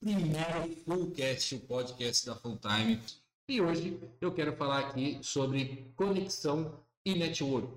primeiro 0.00 0.76
Fullcast, 0.86 1.54
o 1.56 1.60
podcast 1.60 2.24
da 2.24 2.34
Fulltime. 2.34 2.98
E 3.46 3.60
hoje 3.60 4.00
eu 4.20 4.32
quero 4.32 4.56
falar 4.56 4.78
aqui 4.78 5.18
sobre 5.20 5.92
conexão 5.94 6.80
e 7.04 7.14
network. 7.14 7.68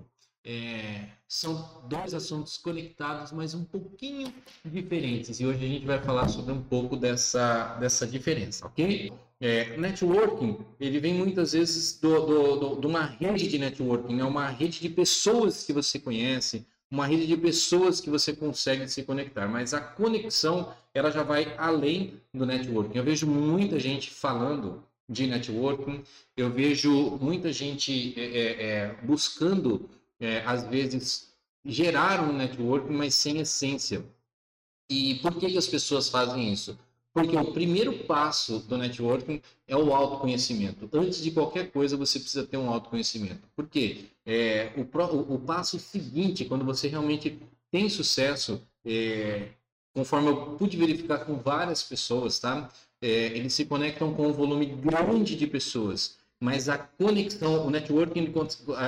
É, 0.46 1.08
são 1.28 1.86
dois 1.88 2.14
assuntos 2.14 2.56
conectados, 2.56 3.30
mas 3.30 3.54
um 3.54 3.64
pouquinho 3.64 4.32
diferentes. 4.64 5.38
E 5.38 5.46
hoje 5.46 5.64
a 5.64 5.68
gente 5.68 5.86
vai 5.86 6.02
falar 6.02 6.28
sobre 6.28 6.52
um 6.52 6.62
pouco 6.62 6.96
dessa, 6.96 7.74
dessa 7.74 8.06
diferença, 8.06 8.66
ok? 8.66 9.12
É, 9.40 9.76
networking, 9.76 10.58
ele 10.80 11.00
vem 11.00 11.14
muitas 11.14 11.52
vezes 11.52 11.98
do, 12.00 12.24
do, 12.24 12.56
do, 12.56 12.80
de 12.80 12.86
uma 12.86 13.04
rede 13.04 13.48
de 13.48 13.58
networking, 13.58 14.20
é 14.20 14.24
uma 14.24 14.48
rede 14.48 14.80
de 14.80 14.88
pessoas 14.88 15.64
que 15.64 15.72
você 15.72 15.98
conhece, 15.98 16.66
uma 16.94 17.06
rede 17.06 17.26
de 17.26 17.36
pessoas 17.36 18.00
que 18.00 18.08
você 18.08 18.32
consegue 18.32 18.86
se 18.86 19.02
conectar, 19.02 19.48
mas 19.48 19.74
a 19.74 19.80
conexão 19.80 20.72
ela 20.94 21.10
já 21.10 21.24
vai 21.24 21.52
além 21.58 22.20
do 22.32 22.46
networking. 22.46 22.96
Eu 22.96 23.02
vejo 23.02 23.26
muita 23.26 23.80
gente 23.80 24.10
falando 24.10 24.80
de 25.08 25.26
networking, 25.26 26.04
eu 26.36 26.48
vejo 26.50 27.18
muita 27.20 27.52
gente 27.52 28.14
é, 28.16 28.22
é, 28.22 28.62
é, 28.62 28.94
buscando, 29.02 29.90
é, 30.20 30.42
às 30.46 30.62
vezes, 30.68 31.34
gerar 31.64 32.22
um 32.22 32.32
networking, 32.32 32.92
mas 32.92 33.16
sem 33.16 33.40
essência. 33.40 34.04
E 34.88 35.16
por 35.16 35.34
que, 35.34 35.50
que 35.50 35.58
as 35.58 35.66
pessoas 35.66 36.08
fazem 36.08 36.52
isso? 36.52 36.78
Porque 37.14 37.36
o 37.36 37.52
primeiro 37.52 37.92
passo 38.06 38.58
do 38.58 38.76
networking 38.76 39.40
é 39.68 39.76
o 39.76 39.94
autoconhecimento. 39.94 40.90
Antes 40.92 41.22
de 41.22 41.30
qualquer 41.30 41.70
coisa, 41.70 41.96
você 41.96 42.18
precisa 42.18 42.44
ter 42.44 42.56
um 42.56 42.68
autoconhecimento. 42.68 43.48
Por 43.54 43.68
quê? 43.68 44.06
É, 44.26 44.72
o, 44.76 45.34
o, 45.34 45.38
passo 45.38 45.78
seguinte, 45.78 46.44
quando 46.44 46.64
você 46.64 46.88
realmente 46.88 47.38
tem 47.70 47.88
sucesso, 47.88 48.60
é, 48.84 49.50
conforme 49.94 50.28
eu 50.28 50.56
pude 50.56 50.76
verificar 50.76 51.18
com 51.18 51.36
várias 51.36 51.84
pessoas, 51.84 52.40
tá? 52.40 52.68
É, 53.00 53.08
eles 53.08 53.54
se 53.54 53.64
conectam 53.64 54.12
com 54.12 54.26
um 54.26 54.32
volume 54.32 54.66
grande 54.66 55.36
de 55.36 55.46
pessoas, 55.46 56.16
mas 56.40 56.68
a 56.68 56.76
conexão, 56.76 57.64
o 57.64 57.70
networking, 57.70 58.32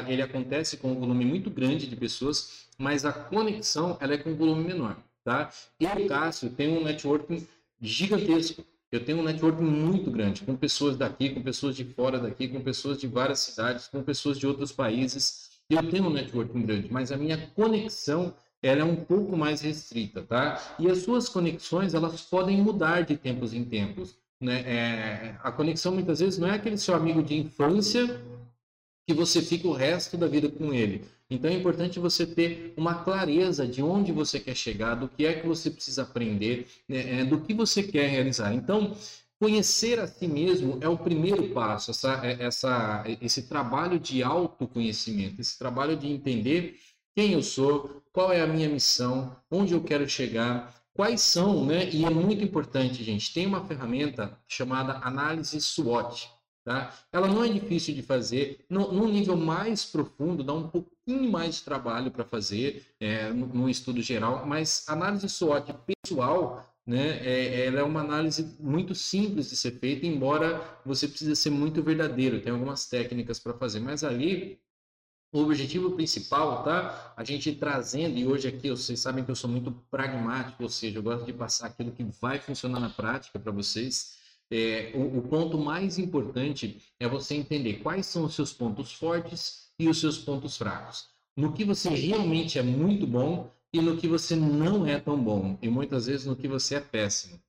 ele, 0.09 0.23
acontece 0.23 0.77
com 0.79 0.91
um 0.91 0.99
volume 0.99 1.25
muito 1.25 1.49
grande 1.49 1.87
de 1.87 1.95
pessoas, 1.95 2.67
mas 2.77 3.05
a 3.05 3.13
conexão 3.13 3.97
ela 4.01 4.15
é 4.15 4.19
com 4.19 4.31
um 4.31 4.37
volume 4.37 4.65
menor, 4.65 4.97
tá? 5.23 5.53
Eu, 5.79 6.09
Cássio, 6.09 6.51
tenho 6.51 6.81
um 6.81 6.83
networking 6.83 7.47
gigantesco. 7.81 8.65
Eu 8.91 9.05
tenho 9.05 9.19
um 9.19 9.23
network 9.23 9.61
muito 9.61 10.11
grande, 10.11 10.43
com 10.43 10.55
pessoas 10.55 10.97
daqui, 10.97 11.31
com 11.31 11.43
pessoas 11.43 11.75
de 11.77 11.85
fora 11.85 12.19
daqui, 12.19 12.49
com 12.49 12.61
pessoas 12.61 12.99
de 12.99 13.07
várias 13.07 13.41
cidades, 13.41 13.89
com 13.89 14.03
pessoas 14.03 14.39
de 14.39 14.47
outros 14.47 14.73
países. 14.73 15.51
Eu 15.69 15.91
tenho 15.91 16.05
um 16.05 16.11
network 16.11 16.57
grande, 16.61 16.89
mas 16.91 17.11
a 17.11 17.17
minha 17.17 17.37
conexão 17.55 18.33
ela 18.63 18.81
é 18.81 18.85
um 18.85 18.97
pouco 18.97 19.37
mais 19.37 19.61
restrita, 19.61 20.23
tá? 20.23 20.77
E 20.79 20.89
as 20.89 20.99
suas 20.99 21.29
conexões 21.29 21.95
elas 21.95 22.23
podem 22.23 22.63
mudar 22.63 23.03
de 23.03 23.17
tempos 23.17 23.53
em 23.53 23.65
tempos. 23.65 24.17
Né? 24.41 24.61
É, 24.67 25.37
a 25.43 25.51
conexão 25.51 25.93
muitas 25.93 26.21
vezes 26.21 26.39
não 26.39 26.49
é 26.49 26.55
aquele 26.55 26.77
seu 26.77 26.95
amigo 26.95 27.23
de 27.23 27.37
infância 27.37 28.21
que 29.07 29.15
você 29.15 29.41
fica 29.41 29.69
o 29.69 29.73
resto 29.73 30.17
da 30.17 30.27
vida 30.27 30.49
com 30.49 30.75
ele. 30.75 31.05
Então 31.31 31.51
é 31.51 31.55
importante 31.55 31.99
você 32.01 32.27
ter 32.27 32.75
uma 32.77 33.05
clareza 33.05 33.67
de 33.67 33.83
onde 33.83 34.11
você 34.13 34.41
quer 34.41 34.57
chegar, 34.57 34.95
do 34.95 35.09
que 35.09 35.25
é 35.25 35.41
que 35.41 35.47
você 35.47 35.71
precisa 35.71 36.03
aprender, 36.03 36.67
né, 36.89 37.21
é, 37.21 37.25
do 37.25 37.41
que 37.41 37.55
você 37.55 37.83
quer 37.83 38.09
realizar. 38.09 38.53
Então, 38.53 38.97
conhecer 39.39 40.01
a 40.01 40.07
si 40.07 40.27
mesmo 40.27 40.79
é 40.81 40.89
o 40.89 40.99
primeiro 40.99 41.49
passo, 41.51 41.91
essa, 41.91 42.21
é, 42.25 42.43
essa, 42.43 43.05
esse 43.21 43.43
trabalho 43.43 43.99
de 43.99 44.23
autoconhecimento, 44.23 45.41
esse 45.41 45.59
trabalho 45.59 45.97
de 45.97 46.09
entender 46.09 46.77
quem 47.15 47.33
eu 47.33 47.43
sou, 47.43 48.03
qual 48.13 48.33
é 48.33 48.41
a 48.41 48.47
minha 48.47 48.69
missão, 48.69 49.37
onde 49.51 49.73
eu 49.73 49.83
quero 49.83 50.09
chegar, 50.09 50.75
quais 50.93 51.21
são, 51.21 51.65
né? 51.65 51.89
E 51.91 52.05
é 52.05 52.11
muito 52.11 52.43
importante, 52.43 53.05
gente, 53.05 53.33
tem 53.33 53.47
uma 53.47 53.67
ferramenta 53.67 54.39
chamada 54.49 54.99
análise 54.99 55.61
SWOT. 55.61 56.29
Tá? 56.67 56.93
Ela 57.13 57.29
não 57.29 57.45
é 57.45 57.49
difícil 57.49 57.95
de 57.95 58.03
fazer, 58.03 58.65
no, 58.69 59.07
nível 59.07 59.37
mais 59.37 59.85
profundo, 59.85 60.43
dá 60.43 60.53
um 60.53 60.69
pouquinho 60.69 61.31
mais 61.31 61.55
de 61.55 61.63
trabalho 61.63 62.11
para 62.11 62.25
fazer 62.25 62.85
é, 62.99 63.31
estudo 63.71 64.03
geral, 64.03 64.45
mas 64.45 64.85
análise 64.89 65.29
SWOT 65.29 65.73
pessoal, 66.03 66.69
né, 66.85 67.25
é, 67.25 67.67
ela 67.67 67.79
é 67.79 67.83
uma 67.85 68.01
análise 68.01 68.57
muito 68.59 68.97
simples 68.97 69.49
de 69.49 69.57
ser 69.57 69.79
feita, 69.79 70.07
embora 70.07 70.61
você 70.85 71.07
precise 71.07 71.37
ser 71.37 71.51
muito 71.51 71.85
verdadeiro, 71.85 72.43
tem 72.43 72.53
algumas 72.53 72.89
técnicas 72.89 73.39
para 73.39 73.55
fazer, 73.55 73.79
mas 73.79 74.03
ali 74.03 74.59
o 75.33 75.43
objetivo 75.43 75.93
principal, 75.93 76.65
tá? 76.65 77.15
A 77.17 77.23
gente 77.23 77.55
trazendo, 77.55 78.19
e 78.19 78.27
hoje 78.27 78.49
aqui 78.49 78.71
vocês 78.71 78.99
sabem 78.99 79.23
que 79.23 79.31
eu 79.31 79.37
sou 79.37 79.49
muito 79.49 79.71
pragmático, 79.89 80.65
ou 80.65 80.69
seja, 80.69 80.99
eu 80.99 81.03
gosto 81.05 81.27
de 81.27 81.33
passar 81.33 81.69
aquilo 81.69 81.93
que 81.93 82.03
vai 82.21 82.41
funcionar 82.41 82.81
na 82.81 82.91
prática 82.91 83.39
para 83.39 83.53
vocês. 83.53 84.26
É, 84.51 84.93
o, 84.95 85.19
o, 85.19 85.23
ponto 85.23 85.59
mais 85.59 85.99
importante 85.99 86.81
é 87.01 87.09
você 87.09 87.35
entender 87.35 87.81
quais 87.81 88.07
são 88.07 88.25
os 88.25 88.35
seus 88.35 88.53
pontos 88.53 88.93
fortes 88.93 89.71
e 89.79 89.89
os 89.89 89.99
seus 89.99 90.19
pontos 90.19 90.57
fracos. 90.57 91.09
No 91.37 91.53
que 91.53 91.65
você 91.65 91.89
realmente 91.91 92.59
é 92.59 92.63
muito 92.63 93.07
bom 93.07 93.51
e 93.73 93.81
no 93.81 93.97
que 93.97 94.07
você 94.07 94.37
não 94.37 94.87
é 94.87 94.99
tão 95.01 95.21
bom. 95.23 95.59
E 95.61 95.69
muitas 95.69 96.07
vezes 96.07 96.27
no 96.27 96.37
que 96.37 96.47
você 96.47 96.77
é 96.77 96.81
péssimo. 96.81 97.41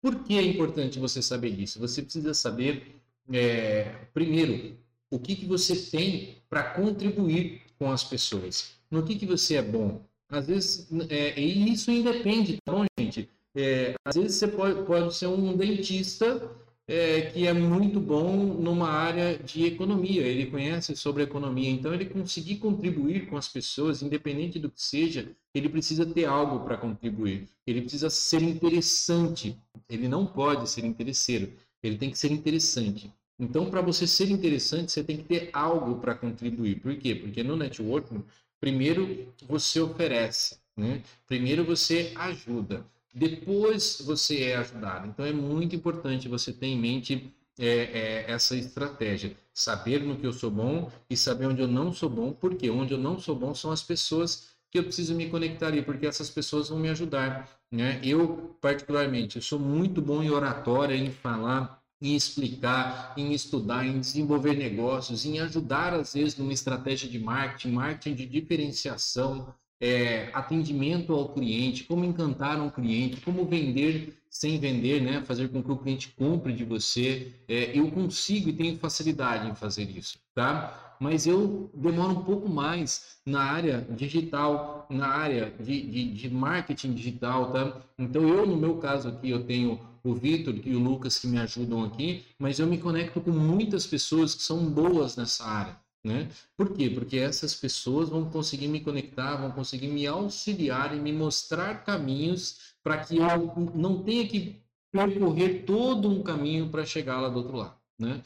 Por 0.00 0.22
que 0.24 0.38
é 0.38 0.42
importante 0.42 0.98
você 0.98 1.20
saber 1.20 1.50
disso? 1.50 1.78
Você 1.80 2.00
precisa 2.00 2.32
saber, 2.32 2.96
é, 3.30 4.06
primeiro, 4.14 4.78
o 5.10 5.18
que, 5.18 5.34
que 5.34 5.44
você 5.44 5.76
tem 5.76 6.36
para 6.48 6.62
contribuir 6.62 7.62
com 7.78 7.90
as 7.90 8.04
pessoas. 8.04 8.72
No 8.90 9.02
que, 9.02 9.16
que 9.16 9.26
você 9.26 9.56
é 9.56 9.62
bom. 9.62 10.02
Às 10.28 10.46
vezes, 10.46 10.88
é, 11.08 11.38
e 11.38 11.72
isso 11.72 11.90
independe, 11.90 12.58
tá 12.64 12.72
bom, 12.72 12.84
gente? 12.98 13.28
É, 13.56 13.94
às 14.04 14.14
vezes 14.16 14.36
você 14.36 14.48
pode, 14.48 14.82
pode 14.84 15.14
ser 15.14 15.26
um 15.26 15.56
dentista 15.56 16.50
é, 16.90 17.22
que 17.30 17.46
é 17.46 17.52
muito 17.52 18.00
bom 18.00 18.36
numa 18.36 18.88
área 18.88 19.38
de 19.38 19.64
economia, 19.64 20.22
ele 20.22 20.46
conhece 20.46 20.96
sobre 20.96 21.22
economia, 21.22 21.70
então 21.70 21.94
ele 21.94 22.04
conseguir 22.04 22.56
contribuir 22.56 23.28
com 23.28 23.36
as 23.36 23.48
pessoas, 23.48 24.02
independente 24.02 24.58
do 24.58 24.68
que 24.68 24.82
seja, 24.82 25.30
ele 25.54 25.68
precisa 25.68 26.04
ter 26.04 26.24
algo 26.24 26.64
para 26.64 26.76
contribuir, 26.76 27.48
ele 27.64 27.82
precisa 27.82 28.10
ser 28.10 28.42
interessante, 28.42 29.56
ele 29.88 30.08
não 30.08 30.26
pode 30.26 30.68
ser 30.68 30.84
interesseiro, 30.84 31.52
ele 31.80 31.96
tem 31.96 32.10
que 32.10 32.18
ser 32.18 32.32
interessante. 32.32 33.12
Então, 33.38 33.70
para 33.70 33.80
você 33.80 34.04
ser 34.04 34.28
interessante, 34.28 34.90
você 34.90 35.04
tem 35.04 35.16
que 35.16 35.24
ter 35.24 35.50
algo 35.52 36.00
para 36.00 36.14
contribuir. 36.14 36.80
Por 36.80 36.94
quê? 36.96 37.14
Porque 37.14 37.42
no 37.42 37.56
networking, 37.56 38.22
primeiro 38.60 39.32
você 39.48 39.80
oferece, 39.80 40.58
né? 40.76 41.02
primeiro 41.26 41.64
você 41.64 42.12
ajuda 42.16 42.84
depois 43.12 44.00
você 44.04 44.44
é 44.44 44.56
ajudado. 44.56 45.08
Então 45.08 45.24
é 45.24 45.32
muito 45.32 45.74
importante 45.74 46.28
você 46.28 46.52
ter 46.52 46.66
em 46.66 46.78
mente 46.78 47.32
é, 47.58 47.66
é, 47.66 48.30
essa 48.30 48.56
estratégia. 48.56 49.36
Saber 49.52 50.02
no 50.02 50.16
que 50.16 50.26
eu 50.26 50.32
sou 50.32 50.50
bom 50.50 50.90
e 51.08 51.16
saber 51.16 51.46
onde 51.46 51.60
eu 51.60 51.68
não 51.68 51.92
sou 51.92 52.08
bom, 52.08 52.32
porque 52.32 52.70
onde 52.70 52.94
eu 52.94 52.98
não 52.98 53.18
sou 53.18 53.36
bom 53.36 53.54
são 53.54 53.70
as 53.70 53.82
pessoas 53.82 54.50
que 54.70 54.78
eu 54.78 54.84
preciso 54.84 55.14
me 55.14 55.28
conectar 55.28 55.66
ali, 55.66 55.82
porque 55.82 56.06
essas 56.06 56.30
pessoas 56.30 56.68
vão 56.68 56.78
me 56.78 56.88
ajudar. 56.88 57.48
Né? 57.70 58.00
Eu, 58.04 58.56
particularmente, 58.60 59.36
eu 59.36 59.42
sou 59.42 59.58
muito 59.58 60.00
bom 60.00 60.22
em 60.22 60.30
oratória, 60.30 60.94
em 60.94 61.10
falar, 61.10 61.82
em 62.00 62.14
explicar, 62.14 63.12
em 63.16 63.32
estudar, 63.32 63.84
em 63.84 64.00
desenvolver 64.00 64.56
negócios, 64.56 65.26
em 65.26 65.40
ajudar, 65.40 65.92
às 65.92 66.14
vezes, 66.14 66.36
numa 66.36 66.52
estratégia 66.52 67.08
de 67.08 67.18
marketing, 67.18 67.72
marketing 67.72 68.14
de 68.14 68.26
diferenciação, 68.26 69.52
é, 69.80 70.28
atendimento 70.32 71.12
ao 71.12 71.30
cliente, 71.30 71.84
como 71.84 72.04
encantar 72.04 72.60
um 72.60 72.68
cliente, 72.68 73.20
como 73.22 73.46
vender 73.46 74.20
sem 74.30 74.60
vender, 74.60 75.02
né? 75.02 75.22
fazer 75.24 75.48
com 75.48 75.60
que 75.60 75.72
o 75.72 75.76
cliente 75.76 76.14
compre 76.16 76.52
de 76.52 76.64
você. 76.64 77.34
É, 77.48 77.76
eu 77.76 77.90
consigo 77.90 78.48
e 78.48 78.52
tenho 78.52 78.78
facilidade 78.78 79.48
em 79.48 79.54
fazer 79.56 79.90
isso, 79.90 80.18
tá? 80.34 80.96
Mas 81.00 81.26
eu 81.26 81.70
demoro 81.74 82.12
um 82.12 82.22
pouco 82.22 82.48
mais 82.48 83.18
na 83.26 83.42
área 83.42 83.86
digital, 83.90 84.86
na 84.88 85.08
área 85.08 85.52
de, 85.58 85.80
de, 85.80 86.12
de 86.12 86.30
marketing 86.30 86.92
digital, 86.92 87.50
tá? 87.50 87.80
Então 87.98 88.28
eu, 88.28 88.46
no 88.46 88.56
meu 88.56 88.76
caso 88.76 89.08
aqui, 89.08 89.30
eu 89.30 89.44
tenho 89.44 89.80
o 90.04 90.14
Vitor 90.14 90.54
e 90.64 90.74
o 90.74 90.78
Lucas 90.78 91.18
que 91.18 91.26
me 91.26 91.38
ajudam 91.38 91.84
aqui, 91.84 92.24
mas 92.38 92.58
eu 92.58 92.66
me 92.66 92.78
conecto 92.78 93.20
com 93.20 93.32
muitas 93.32 93.86
pessoas 93.86 94.34
que 94.34 94.42
são 94.42 94.64
boas 94.70 95.16
nessa 95.16 95.44
área. 95.44 95.76
Né? 96.02 96.30
Por 96.56 96.72
quê? 96.74 96.88
Porque 96.88 97.18
essas 97.18 97.54
pessoas 97.54 98.08
vão 98.08 98.30
conseguir 98.30 98.68
me 98.68 98.80
conectar, 98.80 99.36
vão 99.36 99.52
conseguir 99.52 99.88
me 99.88 100.06
auxiliar 100.06 100.96
e 100.96 101.00
me 101.00 101.12
mostrar 101.12 101.84
caminhos 101.84 102.74
para 102.82 103.04
que 103.04 103.18
eu 103.18 103.54
não 103.74 104.02
tenha 104.02 104.26
que 104.26 104.62
percorrer 104.90 105.64
todo 105.66 106.10
um 106.10 106.22
caminho 106.22 106.70
para 106.70 106.86
chegar 106.86 107.20
lá 107.20 107.28
do 107.28 107.38
outro 107.38 107.56
lado. 107.56 107.79
Né? 108.00 108.22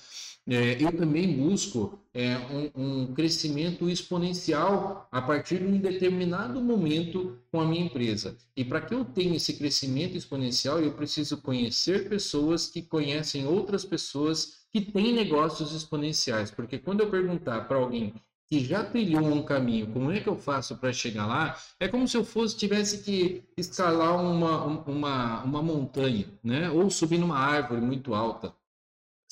É, 0.46 0.80
eu 0.80 0.96
também 0.96 1.36
busco 1.36 1.98
é, 2.14 2.38
um, 2.38 2.70
um, 3.02 3.14
crescimento 3.14 3.88
exponencial 3.90 5.08
a 5.10 5.20
partir 5.20 5.58
de 5.58 5.64
um 5.64 5.78
determinado 5.78 6.60
momento 6.60 7.36
com 7.50 7.60
a 7.60 7.66
minha 7.66 7.84
empresa. 7.84 8.36
E 8.56 8.64
para 8.64 8.80
que 8.80 8.94
eu 8.94 9.04
tenha 9.04 9.36
esse 9.36 9.54
crescimento 9.54 10.16
exponencial, 10.16 10.80
eu 10.80 10.92
preciso 10.92 11.38
conhecer 11.42 12.08
pessoas 12.08 12.68
que 12.68 12.82
conhecem 12.82 13.48
outras 13.48 13.84
pessoas 13.84 14.64
que 14.72 14.80
têm 14.80 15.12
negócios 15.12 15.72
exponenciais. 15.72 16.52
Porque 16.52 16.78
quando 16.78 17.00
eu 17.00 17.10
perguntar 17.10 17.66
para 17.66 17.78
alguém 17.78 18.14
que 18.48 18.60
já 18.60 18.84
trilhou 18.84 19.24
um 19.24 19.42
caminho, 19.42 19.88
como 19.88 20.12
é 20.12 20.20
que 20.20 20.28
eu 20.28 20.36
faço 20.36 20.76
para 20.76 20.92
chegar 20.92 21.26
lá? 21.26 21.58
É 21.80 21.88
como 21.88 22.06
se 22.06 22.16
eu 22.16 22.24
fosse 22.24 22.56
tivesse 22.56 23.02
que 23.02 23.42
escalar 23.56 24.22
uma, 24.22 24.64
uma, 24.86 25.42
uma 25.42 25.62
montanha, 25.62 26.26
né? 26.44 26.70
Ou 26.70 26.88
subir 26.90 27.18
numa 27.18 27.38
árvore 27.38 27.80
muito 27.80 28.14
alta. 28.14 28.54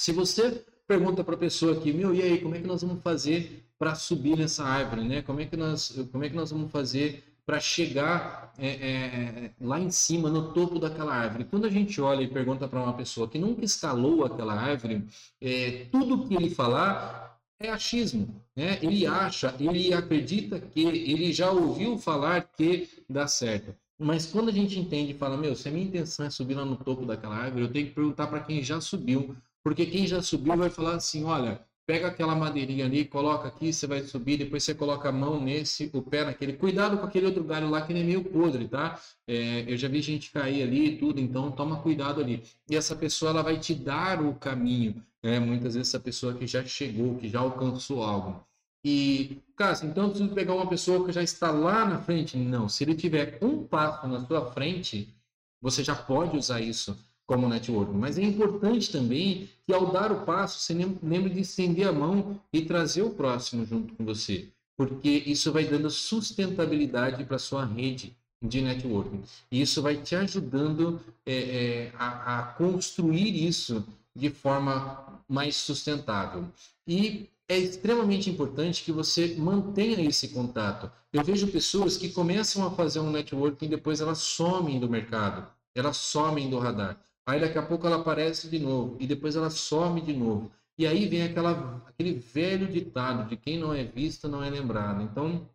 Se 0.03 0.11
você 0.11 0.65
pergunta 0.85 1.23
para 1.23 1.37
a 1.37 1.39
pessoa 1.39 1.75
aqui, 1.75 1.93
meu, 1.93 2.13
e 2.13 2.21
aí, 2.21 2.41
como 2.41 2.57
é 2.57 2.61
que 2.61 2.67
nós 2.67 2.83
vamos 2.83 3.01
fazer 3.05 3.65
para 3.79 3.95
subir 3.95 4.37
nessa 4.37 4.65
árvore, 4.65 5.05
né? 5.05 5.23
Como 5.23 5.41
é 5.41 5.47
que 5.47 5.57
nós, 5.57 5.97
como 6.11 6.25
é 6.25 6.29
que 6.29 6.35
nós 6.35 6.51
vamos 6.51 6.73
fazer 6.73 7.23
para 7.47 7.61
chegar 7.61 8.53
é, 8.59 8.67
é, 8.67 9.51
lá 9.61 9.79
em 9.79 9.93
cima, 9.93 10.29
no 10.29 10.53
topo 10.53 10.81
daquela 10.81 11.15
árvore. 11.15 11.45
Quando 11.45 11.67
a 11.67 11.71
gente 11.71 12.01
olha 12.01 12.21
e 12.21 12.27
pergunta 12.27 12.67
para 12.67 12.83
uma 12.83 12.95
pessoa 12.95 13.29
que 13.29 13.39
nunca 13.39 13.65
escalou 13.65 14.25
aquela 14.25 14.55
árvore, 14.55 15.07
é, 15.41 15.87
tudo 15.93 16.27
que 16.27 16.35
ele 16.35 16.51
falar 16.51 17.41
é 17.61 17.71
achismo. 17.71 18.43
Né? 18.57 18.81
Ele 18.83 19.07
acha, 19.07 19.55
ele 19.61 19.95
acredita 19.95 20.59
que, 20.59 20.83
ele 20.83 21.33
já 21.33 21.53
ouviu 21.53 21.97
falar 21.97 22.43
que 22.57 22.89
dá 23.09 23.29
certo. 23.29 23.73
Mas 23.97 24.27
quando 24.27 24.49
a 24.49 24.53
gente 24.53 24.77
entende 24.81 25.13
e 25.13 25.17
fala, 25.17 25.37
meu, 25.37 25.55
se 25.55 25.69
a 25.69 25.71
minha 25.71 25.87
intenção 25.87 26.27
é 26.27 26.31
subir 26.31 26.55
lá 26.55 26.65
no 26.65 26.77
topo 26.77 27.07
daquela 27.07 27.37
árvore, 27.37 27.67
eu 27.67 27.73
tenho 27.73 27.87
que 27.87 27.95
perguntar 27.95 28.27
para 28.27 28.41
quem 28.41 28.65
já 28.65 28.81
subiu. 28.81 29.37
Porque 29.63 29.87
quem 29.87 30.07
já 30.07 30.21
subiu 30.21 30.57
vai 30.57 30.71
falar 30.71 30.97
assim, 30.97 31.25
olha, 31.25 31.61
pega 31.87 32.09
aquela 32.09 32.35
madeirinha 32.35 32.85
ali, 32.85 33.05
coloca 33.05 33.49
aqui, 33.49 33.73
você 33.73 33.87
vai 33.87 34.03
subir, 34.03 34.37
depois 34.37 34.65
você 34.65 34.75
coloca 34.75 35.09
a 35.09 35.13
mão 35.13 35.41
nesse, 35.41 35.91
o 35.93 36.03
pé 36.03 36.25
naquele. 36.25 36.55
Cuidado 36.55 36.99
com 36.99 37.07
aquele 37.07 37.27
outro 37.27 37.45
galho 37.45 37.71
lá 37.71 37.83
que 37.83 37.93
ele 37.93 38.01
é 38.01 38.05
meio 38.05 38.25
podre, 38.25 38.69
tá? 38.69 38.99
É, 39.27 39.65
eu 39.67 39.77
já 39.77 39.89
vi 39.89 40.01
gente 40.01 40.31
cair 40.31 40.63
ali 40.63 40.87
e 40.87 40.99
tudo, 40.99 41.21
então 41.21 41.51
toma 41.53 41.81
cuidado 41.81 42.21
ali. 42.21 42.43
E 42.69 42.77
essa 42.77 42.97
pessoa 42.97 43.31
ela 43.31 43.43
vai 43.43 43.59
te 43.59 43.75
dar 43.75 44.23
o 44.23 44.35
caminho. 44.35 45.03
Né? 45.23 45.39
Muitas 45.39 45.75
vezes 45.75 45.89
essa 45.89 46.01
pessoa 46.01 46.35
que 46.35 46.47
já 46.47 46.65
chegou, 46.65 47.17
que 47.17 47.29
já 47.29 47.41
alcançou 47.41 48.03
algo. 48.03 48.45
E, 48.85 49.41
cara, 49.57 49.79
então 49.85 50.05
eu 50.05 50.11
preciso 50.11 50.35
pegar 50.35 50.55
uma 50.55 50.69
pessoa 50.69 51.05
que 51.07 51.13
já 51.13 51.23
está 51.23 51.53
lá 51.53 51.85
na 51.85 52.01
frente. 52.01 52.37
Não, 52.37 52.69
se 52.69 52.83
ele 52.83 52.95
tiver 52.97 53.39
um 53.41 53.65
passo 53.65 54.09
na 54.09 54.27
sua 54.27 54.51
frente, 54.51 55.15
você 55.61 55.85
já 55.85 55.95
pode 55.95 56.37
usar 56.37 56.61
isso 56.61 56.99
como 57.27 57.49
networking. 57.49 57.97
Mas 57.97 58.19
é 58.19 58.23
importante 58.23 58.91
também 58.91 59.49
que 59.67 59.73
ao 59.73 59.93
dar 59.93 60.13
o 60.13 60.25
passo, 60.25 60.59
você 60.59 60.75
lembre 61.03 61.31
de 61.31 61.41
estender 61.41 61.87
a 61.87 61.93
mão 61.93 62.41
e 62.53 62.63
trazer 62.63 63.03
o 63.03 63.11
próximo 63.11 63.65
junto 63.65 63.95
com 63.95 64.05
você, 64.05 64.49
porque 64.77 65.09
isso 65.27 65.53
vai 65.53 65.65
dando 65.65 65.91
sustentabilidade 65.91 67.25
para 67.25 67.39
sua 67.39 67.65
rede 67.65 68.17
de 68.43 68.61
networking. 68.61 69.23
E 69.51 69.61
isso 69.61 69.81
vai 69.81 69.97
te 69.97 70.17
ajudando 70.17 71.01
é, 71.25 71.35
é, 71.35 71.93
a, 71.97 72.39
a 72.39 72.43
construir 72.43 73.47
isso 73.47 73.85
de 74.15 74.31
forma 74.31 75.21
mais 75.29 75.57
sustentável. 75.57 76.47
E 76.87 77.29
é 77.49 77.57
extremamente 77.59 78.31
importante 78.31 78.83
que 78.83 78.93
você 78.93 79.35
mantenha 79.37 80.09
esse 80.09 80.29
contato. 80.29 80.91
Eu 81.13 81.23
vejo 81.23 81.49
pessoas 81.49 81.97
que 81.97 82.11
começam 82.11 82.67
a 82.67 82.71
fazer 82.71 83.01
um 83.01 83.11
networking 83.11 83.67
e 83.67 83.69
depois 83.69 84.01
elas 84.01 84.19
somem 84.19 84.81
do 84.81 84.89
mercado, 84.89 85.47
elas 85.75 85.97
somem 85.97 86.51
do 86.51 86.59
radar. 86.59 86.99
Aí 87.27 87.41
daqui 87.41 87.57
a 87.57 87.63
pouco 87.63 87.87
ela 87.87 87.97
aparece 87.97 88.49
de 88.49 88.59
novo 88.59 88.97
e 89.01 89.07
depois 89.07 89.37
ela 89.37 89.51
some 89.51 90.01
de 90.01 90.13
novo. 90.13 90.51
E 90.77 90.87
aí 90.87 91.07
vem 91.07 91.23
aquela, 91.23 91.83
aquele 91.87 92.15
velho 92.15 92.67
ditado 92.67 93.29
de 93.29 93.37
quem 93.37 93.59
não 93.59 93.73
é 93.73 93.85
visto 93.85 94.29
não 94.29 94.43
é 94.43 94.51
lembrado. 94.51 95.03
Então, 95.03 95.49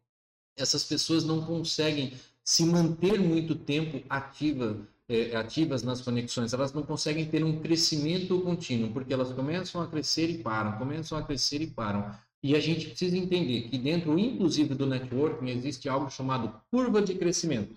essas 0.56 0.84
pessoas 0.84 1.24
não 1.26 1.46
conseguem 1.46 2.14
se 2.44 2.66
manter 2.66 3.20
muito 3.20 3.56
tempo 3.56 4.02
ativa, 4.10 4.78
é, 5.10 5.36
ativas 5.36 5.84
nas 5.84 6.02
conexões. 6.02 6.54
Elas 6.54 6.72
não 6.72 6.84
conseguem 6.84 7.26
ter 7.26 7.44
um 7.44 7.60
crescimento 7.60 8.40
contínuo, 8.42 8.94
porque 8.94 9.14
elas 9.14 9.34
começam 9.34 9.82
a 9.82 9.88
crescer 9.88 10.30
e 10.30 10.38
param, 10.38 10.78
começam 10.78 11.18
a 11.18 11.24
crescer 11.24 11.62
e 11.62 11.68
param. 11.68 12.10
E 12.42 12.56
a 12.56 12.60
gente 12.60 12.88
precisa 12.88 13.18
entender 13.18 13.64
que 13.64 13.78
dentro, 13.78 14.18
inclusive, 14.18 14.74
do 14.76 14.86
networking, 14.86 15.50
existe 15.50 15.90
algo 15.90 16.10
chamado 16.10 16.54
curva 16.72 17.02
de 17.02 17.16
crescimento. 17.16 17.76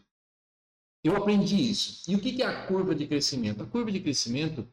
Eu 1.02 1.16
aprendi 1.16 1.56
isso. 1.70 2.10
E 2.10 2.14
o 2.14 2.20
que 2.20 2.42
é 2.42 2.46
a 2.46 2.66
curva 2.66 2.94
de 2.94 3.06
crescimento? 3.06 3.62
A 3.62 3.66
curva 3.66 3.90
de 3.90 4.00
crescimento 4.00 4.66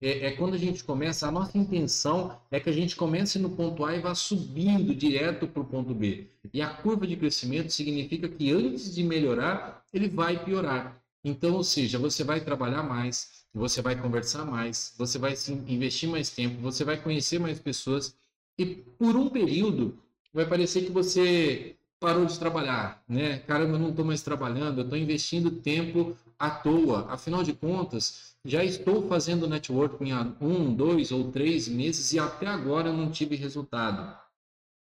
é, 0.00 0.26
é, 0.26 0.30
quando 0.32 0.54
a 0.54 0.58
gente 0.58 0.84
começa, 0.84 1.26
a 1.26 1.30
nossa 1.30 1.56
intenção 1.56 2.38
é 2.50 2.60
que 2.60 2.68
a 2.68 2.72
gente 2.72 2.94
comece 2.94 3.38
no 3.38 3.50
ponto 3.50 3.84
A 3.84 3.96
e 3.96 4.00
vá 4.00 4.14
subindo 4.14 4.94
direto 4.94 5.48
para 5.48 5.62
o 5.62 5.64
ponto 5.64 5.94
B. 5.94 6.28
E 6.52 6.60
a 6.60 6.68
curva 6.68 7.06
de 7.06 7.16
crescimento 7.16 7.70
significa 7.70 8.28
que 8.28 8.52
antes 8.52 8.94
de 8.94 9.02
melhorar, 9.02 9.82
ele 9.92 10.08
vai 10.08 10.44
piorar. 10.44 11.02
Então, 11.24 11.54
ou 11.54 11.64
seja, 11.64 11.98
você 11.98 12.22
vai 12.22 12.40
trabalhar 12.40 12.82
mais, 12.82 13.46
você 13.54 13.80
vai 13.80 13.96
conversar 13.96 14.44
mais, 14.44 14.94
você 14.98 15.18
vai 15.18 15.34
investir 15.66 16.08
mais 16.08 16.28
tempo, 16.28 16.60
você 16.60 16.84
vai 16.84 17.00
conhecer 17.00 17.38
mais 17.38 17.58
pessoas 17.58 18.14
e 18.58 18.66
por 18.66 19.16
um 19.16 19.30
período 19.30 19.98
vai 20.34 20.46
parecer 20.46 20.84
que 20.84 20.92
você 20.92 21.76
parou 22.04 22.26
de 22.26 22.38
trabalhar, 22.38 23.02
né? 23.08 23.38
Caramba, 23.38 23.76
eu 23.76 23.78
não 23.78 23.88
estou 23.88 24.04
mais 24.04 24.20
trabalhando, 24.20 24.80
eu 24.80 24.84
estou 24.84 24.98
investindo 24.98 25.50
tempo 25.50 26.14
à 26.38 26.50
toa. 26.50 27.06
Afinal 27.10 27.42
de 27.42 27.54
contas, 27.54 28.36
já 28.44 28.62
estou 28.62 29.08
fazendo 29.08 29.48
networking 29.48 30.12
há 30.12 30.30
um, 30.38 30.74
dois 30.74 31.10
ou 31.10 31.32
três 31.32 31.66
meses 31.66 32.12
e 32.12 32.18
até 32.18 32.46
agora 32.46 32.92
não 32.92 33.10
tive 33.10 33.36
resultado. 33.36 34.14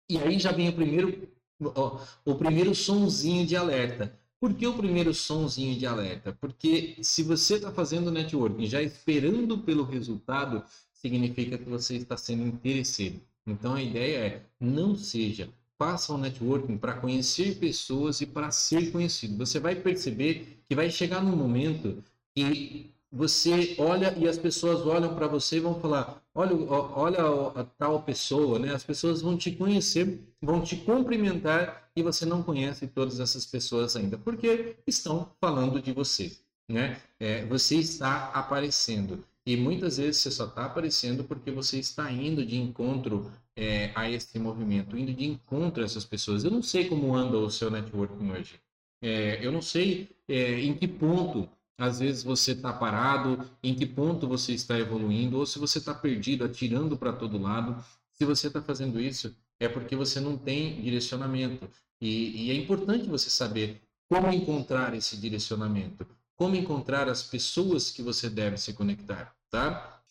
E 0.09 0.17
aí 0.17 0.39
já 0.39 0.53
vem 0.53 0.71
o 0.71 0.73
primeiro, 0.73 1.29
ó, 1.63 2.01
o 2.25 2.35
primeiro 2.35 2.75
sonzinho 2.75 3.47
de 3.47 3.57
alerta. 3.57 4.19
Por 4.41 4.55
que 4.55 4.67
o 4.67 4.73
primeiro 4.73 5.13
sonzinho 5.13 5.79
de 5.79 5.85
alerta? 5.85 6.35
Porque 6.41 6.97
se 7.03 7.23
você 7.23 7.57
está 7.57 7.71
fazendo 7.71 8.11
networking 8.11 8.65
já 8.65 8.81
esperando 8.81 9.59
pelo 9.59 9.85
resultado, 9.85 10.65
significa 10.95 11.59
que 11.59 11.69
você 11.69 11.97
está 11.97 12.17
sendo 12.17 12.47
interesseiro. 12.47 13.21
Então 13.47 13.75
a 13.75 13.83
ideia 13.83 14.17
é 14.17 14.47
não 14.59 14.97
seja 14.97 15.51
faça 15.83 16.13
o 16.13 16.19
networking 16.19 16.79
para 16.79 16.95
conhecer 16.95 17.57
pessoas 17.57 18.21
e 18.21 18.27
para 18.27 18.53
ser 18.53 18.93
conhecido. 18.93 19.37
Você 19.45 19.59
vai 19.59 19.75
perceber 19.75 20.63
que 20.69 20.77
vai 20.77 20.89
chegar 20.89 21.21
num 21.21 21.35
momento 21.35 22.05
que 22.33 22.95
você 23.11 23.75
olha 23.81 24.17
e 24.17 24.29
as 24.29 24.39
pessoas 24.39 24.87
olham 24.87 25.13
para 25.17 25.27
você 25.27 25.57
e 25.57 25.61
vão 25.61 25.81
falar: 25.81 26.23
olha, 26.33 26.55
olha 26.55 27.61
a 27.61 27.65
tal 27.65 28.01
pessoa, 28.05 28.61
né? 28.61 28.73
As 28.73 28.85
pessoas 28.85 29.23
vão 29.23 29.37
te 29.37 29.51
conhecer, 29.51 30.21
vão 30.41 30.63
te 30.63 30.77
cumprimentar 30.77 31.91
e 31.97 32.03
você 32.03 32.25
não 32.25 32.45
conhece 32.45 32.87
todas 32.87 33.19
essas 33.19 33.45
pessoas 33.45 33.97
ainda, 33.97 34.17
porque 34.17 34.77
estão 34.87 35.33
falando 35.41 35.83
de 35.83 35.93
você, 35.93 36.31
né? 36.69 37.01
É, 37.19 37.45
você 37.47 37.75
está 37.75 38.27
aparecendo. 38.29 39.25
E 39.45 39.57
muitas 39.57 39.97
vezes 39.97 40.23
você 40.23 40.31
só 40.31 40.47
está 40.47 40.67
aparecendo 40.67 41.25
porque 41.25 41.51
você 41.51 41.79
está 41.79 42.11
indo 42.13 42.47
de 42.47 42.57
encontro 42.57 43.31
é, 43.57 43.91
a 43.95 44.09
esse 44.09 44.39
movimento, 44.39 44.97
indo 44.97 45.13
de 45.13 45.25
encontro 45.25 45.83
a 45.83 45.87
essas 45.87 46.05
pessoas. 46.05 46.45
Eu 46.45 46.51
não 46.51 46.63
sei 46.63 46.89
como 46.89 47.15
anda 47.15 47.37
o 47.39 47.51
seu 47.51 47.71
networking 47.71 48.31
hoje. 48.31 48.61
É, 49.03 49.45
eu 49.45 49.51
não 49.51 49.61
sei 49.61 50.11
é, 50.29 50.61
em 50.61 50.75
que 50.75 50.87
ponto, 50.87 51.49
às 51.77 51.99
vezes, 51.99 52.23
você 52.23 52.53
está 52.53 52.73
parado, 52.73 53.45
em 53.63 53.75
que 53.75 53.85
ponto 53.85 54.29
você 54.29 54.53
está 54.53 54.79
evoluindo, 54.79 55.39
ou 55.39 55.47
se 55.47 55.59
você 55.59 55.79
está 55.79 55.93
perdido, 55.93 56.45
atirando 56.45 56.97
para 56.97 57.13
todo 57.13 57.39
lado. 57.39 57.85
Se 58.13 58.25
você 58.25 58.47
está 58.47 58.63
fazendo 58.63 59.01
isso, 59.01 59.35
é 59.59 59.69
porque 59.69 59.97
você 59.97 60.21
não 60.21 60.37
tem 60.37 60.81
direcionamento. 60.81 61.69
E, 62.01 62.47
e 62.47 62.51
é 62.51 62.55
importante 62.55 63.09
você 63.09 63.29
saber 63.29 63.83
como 64.09 64.31
encontrar 64.33 64.95
esse 64.95 65.17
direcionamento, 65.17 66.07
como 66.43 66.57
encontrar 66.57 67.09
as 67.09 67.23
pessoas 67.23 67.89
que 67.89 68.03
você 68.03 68.29
deve 68.29 68.57
se 68.57 68.73
conectar, 68.73 69.33
tá? 69.49 70.03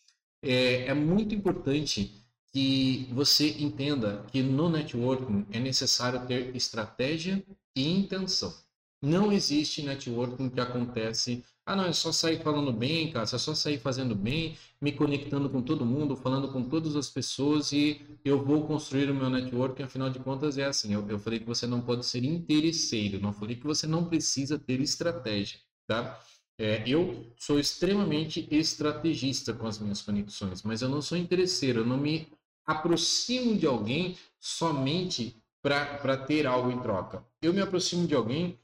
É, 0.42 0.86
é 0.86 0.94
muito 0.94 1.36
importante 1.36 2.24
que 2.54 3.10
você 3.12 3.50
entenda 3.62 4.26
que 4.32 4.42
no 4.42 4.70
networking 4.70 5.46
é 5.52 5.60
necessário 5.60 6.26
ter 6.26 6.56
estratégia 6.56 7.44
e 7.76 7.86
intenção. 7.86 8.54
Não 9.02 9.30
existe 9.30 9.82
networking 9.82 10.50
que 10.50 10.62
acontece, 10.62 11.44
ah 11.66 11.76
não, 11.76 11.84
é 11.84 11.92
só 11.92 12.14
sair 12.14 12.42
falando 12.42 12.72
bem, 12.72 13.12
cara, 13.12 13.26
é 13.26 13.38
só 13.38 13.54
sair 13.54 13.78
fazendo 13.78 14.16
bem, 14.16 14.58
me 14.80 14.94
conectando 14.94 15.50
com 15.50 15.62
todo 15.62 15.86
mundo, 15.86 16.16
falando 16.16 16.50
com 16.50 16.64
todas 16.64 16.96
as 16.96 17.10
pessoas 17.10 17.74
e 17.74 18.00
eu 18.24 18.42
vou 18.42 18.66
construir 18.66 19.12
o 19.12 19.14
meu 19.14 19.30
networking, 19.30 19.84
afinal 19.84 20.10
de 20.10 20.20
contas 20.20 20.58
é 20.58 20.64
assim, 20.64 20.94
eu, 20.94 21.06
eu 21.10 21.20
falei 21.20 21.40
que 21.40 21.46
você 21.46 21.68
não 21.68 21.82
pode 21.82 22.06
ser 22.06 22.24
interesseiro, 22.24 23.20
não 23.20 23.34
falei 23.34 23.58
que 23.58 23.68
você 23.68 23.86
não 23.86 24.06
precisa 24.06 24.58
ter 24.58 24.80
estratégia, 24.80 25.60
tá? 25.92 26.18
É, 26.58 26.84
eu 26.88 27.26
sou 27.38 27.60
extremamente 27.60 28.48
estrategista 28.50 29.52
com 29.52 29.68
as 29.68 29.78
minhas 29.78 30.02
conexões, 30.02 30.64
mas 30.64 30.82
eu 30.82 30.88
não 30.88 31.02
sou 31.02 31.18
interesseiro, 31.18 31.82
eu 31.82 31.86
não 31.86 31.98
me 31.98 32.28
aproximo 32.66 33.58
de 33.58 33.68
alguém 33.68 34.18
somente 34.40 35.36
para 35.62 36.16
ter 36.16 36.48
algo 36.48 36.72
em 36.72 36.80
troca. 36.80 37.26
Eu 37.42 37.54
me 37.54 37.62
aproximo 37.62 38.08
de 38.08 38.16
alguém 38.16 38.58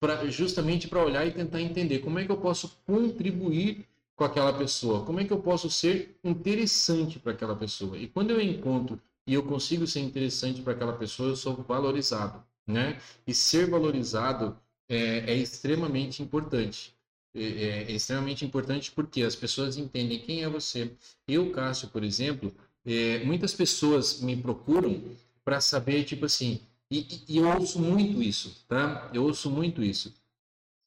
pra, 0.00 0.24
justamente 0.26 0.88
para 0.88 1.04
olhar 1.04 1.26
e 1.26 1.32
tentar 1.32 1.60
entender 1.60 1.98
como 1.98 2.18
é 2.18 2.24
que 2.24 2.32
eu 2.32 2.36
posso 2.38 2.78
contribuir 2.86 3.86
com 4.16 4.24
aquela 4.24 4.52
pessoa, 4.52 5.04
como 5.04 5.20
é 5.20 5.24
que 5.24 5.32
eu 5.32 5.40
posso 5.40 5.68
ser 5.68 6.16
interessante 6.24 7.18
para 7.18 7.32
aquela 7.32 7.56
pessoa. 7.56 7.98
E 7.98 8.06
quando 8.06 8.30
eu 8.30 8.40
encontro 8.40 8.98
e 9.26 9.34
eu 9.34 9.42
consigo 9.42 9.86
ser 9.86 10.00
interessante 10.00 10.62
para 10.62 10.72
aquela 10.72 10.92
pessoa, 10.92 11.30
eu 11.30 11.36
sou 11.36 11.56
valorizado, 11.56 12.42
né? 12.66 13.00
E 13.26 13.34
ser 13.34 13.68
valorizado 13.68 14.56
é, 14.94 15.30
é 15.30 15.34
extremamente 15.34 16.22
importante. 16.22 16.94
É, 17.34 17.42
é, 17.42 17.82
é 17.90 17.92
extremamente 17.92 18.44
importante 18.44 18.92
porque 18.92 19.22
as 19.22 19.34
pessoas 19.34 19.76
entendem 19.76 20.20
quem 20.20 20.42
é 20.42 20.48
você. 20.48 20.92
Eu, 21.26 21.50
Cássio, 21.50 21.88
por 21.88 22.04
exemplo, 22.04 22.54
é, 22.84 23.24
muitas 23.24 23.52
pessoas 23.52 24.20
me 24.20 24.36
procuram 24.36 25.02
para 25.44 25.60
saber, 25.60 26.04
tipo 26.04 26.26
assim, 26.26 26.60
e, 26.90 27.06
e, 27.28 27.38
eu 27.38 27.48
ouço 27.48 27.80
muito 27.80 28.22
isso, 28.22 28.64
tá? 28.68 29.10
Eu 29.12 29.24
ouço 29.24 29.50
muito 29.50 29.82
isso. 29.82 30.14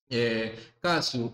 É, 0.10 0.56
Cássio, 0.82 1.34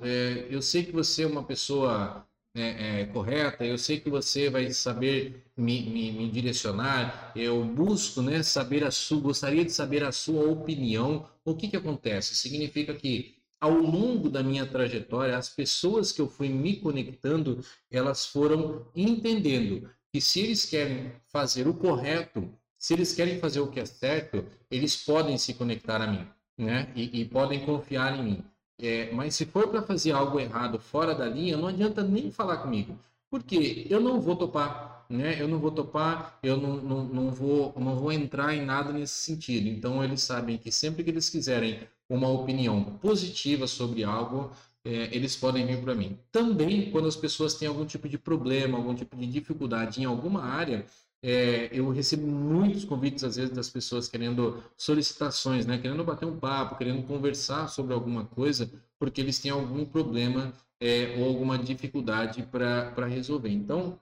eu 0.50 0.62
sei 0.62 0.84
que 0.84 0.92
você 0.92 1.24
é 1.24 1.28
uma 1.28 1.44
pessoa 1.44 2.26
é, 2.56 3.02
é, 3.02 3.06
correta, 3.08 3.66
eu 3.66 3.78
sei 3.78 4.00
que 4.00 4.10
você 4.10 4.50
vai 4.50 4.72
saber 4.72 5.44
me, 5.58 5.82
me, 5.82 6.12
me, 6.12 6.30
direcionar, 6.30 7.32
eu 7.36 7.64
busco 7.66 8.22
né, 8.22 8.44
saber 8.44 8.84
a 8.84 8.92
sua, 8.92 9.20
gostaria 9.20 9.66
de 9.66 9.72
saber 9.72 10.04
a 10.04 10.12
sua 10.12 10.50
opinião. 10.50 11.28
O 11.44 11.56
que, 11.56 11.68
que 11.68 11.78
acontece? 11.78 12.36
Significa 12.36 12.94
que 12.94 13.36
ao 13.60 13.72
longo 13.72 14.30
da 14.30 14.44
minha 14.44 14.66
trajetória, 14.66 15.38
as 15.38 15.50
pessoas 15.50 16.12
que 16.12 16.22
eu 16.22 16.28
fui 16.28 16.50
me 16.50 16.76
conectando, 16.76 17.64
elas 17.90 18.26
foram 18.26 18.86
entendendo 18.96 19.90
que 20.12 20.22
se 20.22 20.42
eles 20.42 20.66
querem 20.66 21.12
fazer 21.28 21.68
o 21.68 21.74
correto, 21.74 22.54
se 22.78 22.94
eles 22.94 23.14
querem 23.14 23.40
fazer 23.40 23.62
o 23.62 23.68
que 23.68 23.80
é 23.80 23.86
certo, 23.86 24.46
eles 24.70 24.98
podem 24.98 25.38
se 25.38 25.54
conectar 25.54 26.02
a 26.02 26.08
mim, 26.08 26.28
né? 26.58 26.92
E, 26.94 27.22
e 27.22 27.26
podem 27.26 27.66
confiar 27.66 28.20
em 28.20 28.24
mim. 28.24 28.44
É, 28.84 29.10
mas 29.14 29.34
se 29.36 29.46
for 29.46 29.70
para 29.70 29.82
fazer 29.82 30.12
algo 30.12 30.38
errado 30.38 30.78
fora 30.78 31.16
da 31.16 31.26
linha, 31.26 31.56
não 31.56 31.70
adianta 31.70 32.04
nem 32.04 32.30
falar 32.30 32.58
comigo, 32.58 33.00
porque 33.30 33.88
eu 33.90 34.02
não 34.02 34.20
vou 34.20 34.36
topar, 34.36 35.06
né? 35.10 35.42
Eu 35.42 35.48
não 35.48 35.58
vou 35.58 35.72
topar, 35.72 36.38
eu 36.44 36.58
não, 36.58 36.76
não, 36.76 37.04
não, 37.06 37.32
vou, 37.32 37.74
não 37.78 37.96
vou 37.96 38.12
entrar 38.12 38.54
em 38.54 38.66
nada 38.66 38.92
nesse 38.92 39.14
sentido. 39.14 39.70
Então 39.70 40.04
eles 40.04 40.22
sabem 40.22 40.58
que 40.58 40.70
sempre 40.70 41.02
que 41.02 41.10
eles 41.12 41.30
quiserem 41.30 41.80
uma 42.10 42.28
opinião 42.28 42.84
positiva 43.02 43.68
sobre 43.68 44.04
algo, 44.04 44.52
é, 44.84 45.08
eles 45.16 45.34
podem 45.38 45.66
vir 45.66 45.82
para 45.82 45.96
mim. 45.96 46.20
Também 46.30 46.92
quando 46.92 47.08
as 47.08 47.16
pessoas 47.16 47.54
têm 47.54 47.70
algum 47.70 47.86
tipo 47.86 48.10
de 48.10 48.18
problema, 48.18 48.78
algum 48.78 48.94
tipo 48.94 49.16
de 49.16 49.26
dificuldade 49.28 50.02
em 50.02 50.06
alguma 50.06 50.44
área, 50.44 50.86
é, 51.24 51.70
eu 51.72 51.90
recebo 51.90 52.28
muitos 52.28 52.84
convites, 52.84 53.24
às 53.24 53.38
vezes, 53.38 53.56
das 53.56 53.70
pessoas 53.70 54.10
querendo 54.10 54.62
solicitações, 54.76 55.66
né? 55.66 55.78
querendo 55.78 56.04
bater 56.04 56.26
um 56.26 56.38
papo, 56.38 56.78
querendo 56.78 57.08
conversar 57.08 57.70
sobre 57.70 57.94
alguma 57.94 58.26
coisa, 58.26 58.70
porque 59.00 59.22
eles 59.22 59.40
têm 59.40 59.50
algum 59.50 59.86
problema 59.86 60.54
é, 60.82 61.16
ou 61.18 61.26
alguma 61.26 61.58
dificuldade 61.58 62.44
para 62.44 63.06
resolver. 63.08 63.50
Então, 63.50 63.98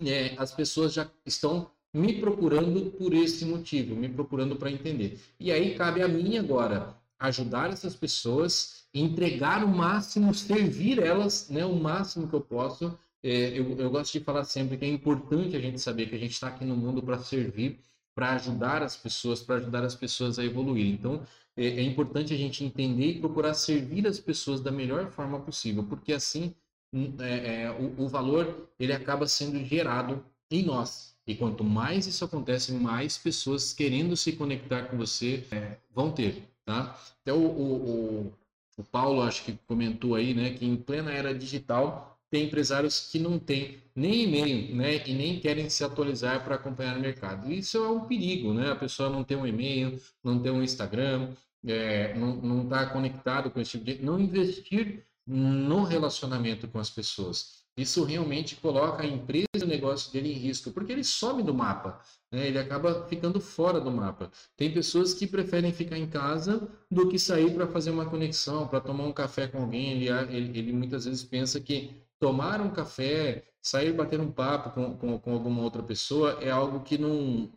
é, 0.00 0.34
as 0.38 0.52
pessoas 0.52 0.92
já 0.92 1.10
estão 1.26 1.68
me 1.92 2.20
procurando 2.20 2.92
por 2.92 3.12
esse 3.12 3.44
motivo, 3.44 3.96
me 3.96 4.08
procurando 4.08 4.54
para 4.54 4.70
entender. 4.70 5.20
E 5.40 5.50
aí 5.50 5.74
cabe 5.74 6.02
a 6.02 6.08
mim 6.08 6.38
agora 6.38 6.96
ajudar 7.18 7.70
essas 7.70 7.96
pessoas, 7.96 8.84
entregar 8.94 9.64
o 9.64 9.68
máximo, 9.68 10.32
servir 10.32 11.00
elas 11.00 11.48
né, 11.48 11.64
o 11.64 11.74
máximo 11.74 12.28
que 12.28 12.34
eu 12.34 12.40
posso 12.40 12.96
é, 13.24 13.58
eu, 13.58 13.78
eu 13.78 13.90
gosto 13.90 14.12
de 14.12 14.20
falar 14.20 14.44
sempre 14.44 14.76
que 14.76 14.84
é 14.84 14.88
importante 14.88 15.56
a 15.56 15.60
gente 15.60 15.80
saber 15.80 16.10
que 16.10 16.14
a 16.14 16.18
gente 16.18 16.32
está 16.32 16.48
aqui 16.48 16.62
no 16.62 16.76
mundo 16.76 17.02
para 17.02 17.18
servir, 17.18 17.80
para 18.14 18.32
ajudar 18.34 18.82
as 18.82 18.98
pessoas, 18.98 19.40
para 19.42 19.56
ajudar 19.56 19.82
as 19.82 19.94
pessoas 19.94 20.38
a 20.38 20.44
evoluir. 20.44 20.92
Então, 20.92 21.22
é, 21.56 21.66
é, 21.66 21.82
importante 21.82 22.34
a 22.34 22.36
gente 22.36 22.62
entender 22.62 23.12
e 23.12 23.20
procurar 23.20 23.54
servir 23.54 24.06
as 24.06 24.20
pessoas 24.20 24.60
da 24.60 24.70
melhor 24.70 25.10
forma 25.10 25.40
possível, 25.40 25.82
porque 25.84 26.12
assim 26.12 26.54
hum, 26.92 27.14
é, 27.18 27.62
é, 27.62 27.70
o, 27.70 28.04
o, 28.04 28.08
valor 28.08 28.68
ele 28.78 28.92
acaba 28.92 29.26
sendo 29.26 29.64
gerado 29.64 30.22
em 30.50 30.62
nós. 30.62 31.16
E 31.26 31.34
quanto 31.34 31.64
mais 31.64 32.06
isso 32.06 32.26
acontece, 32.26 32.72
mais 32.72 33.16
pessoas 33.16 33.72
querendo 33.72 34.14
se 34.18 34.32
conectar 34.32 34.82
com 34.84 34.98
você 34.98 35.46
é, 35.50 35.78
vão 35.94 36.12
ter, 36.12 36.42
tá? 36.66 37.00
Até 37.22 37.32
o, 37.32 37.38
o, 37.38 38.32
o 38.76 38.84
Paulo 38.84 39.22
acho 39.22 39.44
que 39.44 39.58
comentou 39.66 40.14
aí, 40.14 40.34
né, 40.34 40.50
que 40.50 40.66
em 40.66 40.76
plena 40.76 41.10
era 41.10 41.34
digital 41.34 42.13
tem 42.34 42.46
empresários 42.46 43.10
que 43.12 43.20
não 43.20 43.38
têm 43.38 43.80
nem 43.94 44.24
e-mail, 44.24 44.74
né, 44.74 45.06
e 45.06 45.14
nem 45.14 45.38
querem 45.38 45.70
se 45.70 45.84
atualizar 45.84 46.42
para 46.42 46.56
acompanhar 46.56 46.96
o 46.96 47.00
mercado. 47.00 47.52
Isso 47.52 47.78
é 47.78 47.88
um 47.88 48.06
perigo, 48.06 48.52
né? 48.52 48.72
A 48.72 48.74
pessoa 48.74 49.08
não 49.08 49.22
tem 49.22 49.36
um 49.36 49.46
e-mail, 49.46 50.00
não 50.22 50.42
tem 50.42 50.50
um 50.50 50.60
Instagram, 50.60 51.28
é, 51.64 52.12
não 52.18 52.64
está 52.64 52.86
conectado 52.86 53.52
com 53.52 53.60
esse 53.60 53.70
tipo 53.78 53.84
de... 53.84 54.02
Não 54.02 54.18
investir 54.18 55.06
no 55.24 55.84
relacionamento 55.84 56.66
com 56.66 56.80
as 56.80 56.90
pessoas. 56.90 57.62
Isso 57.76 58.02
realmente 58.02 58.56
coloca 58.56 59.04
a 59.04 59.06
empresa 59.06 59.46
e 59.54 59.62
o 59.62 59.66
negócio 59.66 60.12
dele 60.12 60.32
em 60.32 60.36
risco, 60.36 60.72
porque 60.72 60.90
ele 60.90 61.04
some 61.04 61.40
do 61.40 61.54
mapa, 61.54 62.00
né? 62.32 62.48
ele 62.48 62.58
acaba 62.58 63.06
ficando 63.06 63.40
fora 63.40 63.80
do 63.80 63.92
mapa. 63.92 64.28
Tem 64.56 64.72
pessoas 64.72 65.14
que 65.14 65.24
preferem 65.24 65.72
ficar 65.72 65.98
em 65.98 66.08
casa 66.08 66.68
do 66.90 67.08
que 67.08 67.18
sair 67.18 67.54
para 67.54 67.68
fazer 67.68 67.90
uma 67.90 68.06
conexão, 68.06 68.66
para 68.66 68.80
tomar 68.80 69.04
um 69.04 69.12
café 69.12 69.46
com 69.46 69.58
alguém. 69.58 69.92
Ele, 69.92 70.08
ele, 70.08 70.58
ele 70.58 70.72
muitas 70.72 71.04
vezes 71.04 71.22
pensa 71.22 71.60
que 71.60 72.03
tomar 72.24 72.58
um 72.62 72.70
café, 72.70 73.44
sair 73.60 73.92
bater 73.92 74.18
um 74.18 74.32
papo 74.32 74.70
com, 74.70 74.96
com, 74.96 75.18
com 75.18 75.34
alguma 75.34 75.60
outra 75.60 75.82
pessoa 75.82 76.38
é 76.40 76.50
algo 76.50 76.80
que 76.80 76.96
não, 76.96 77.52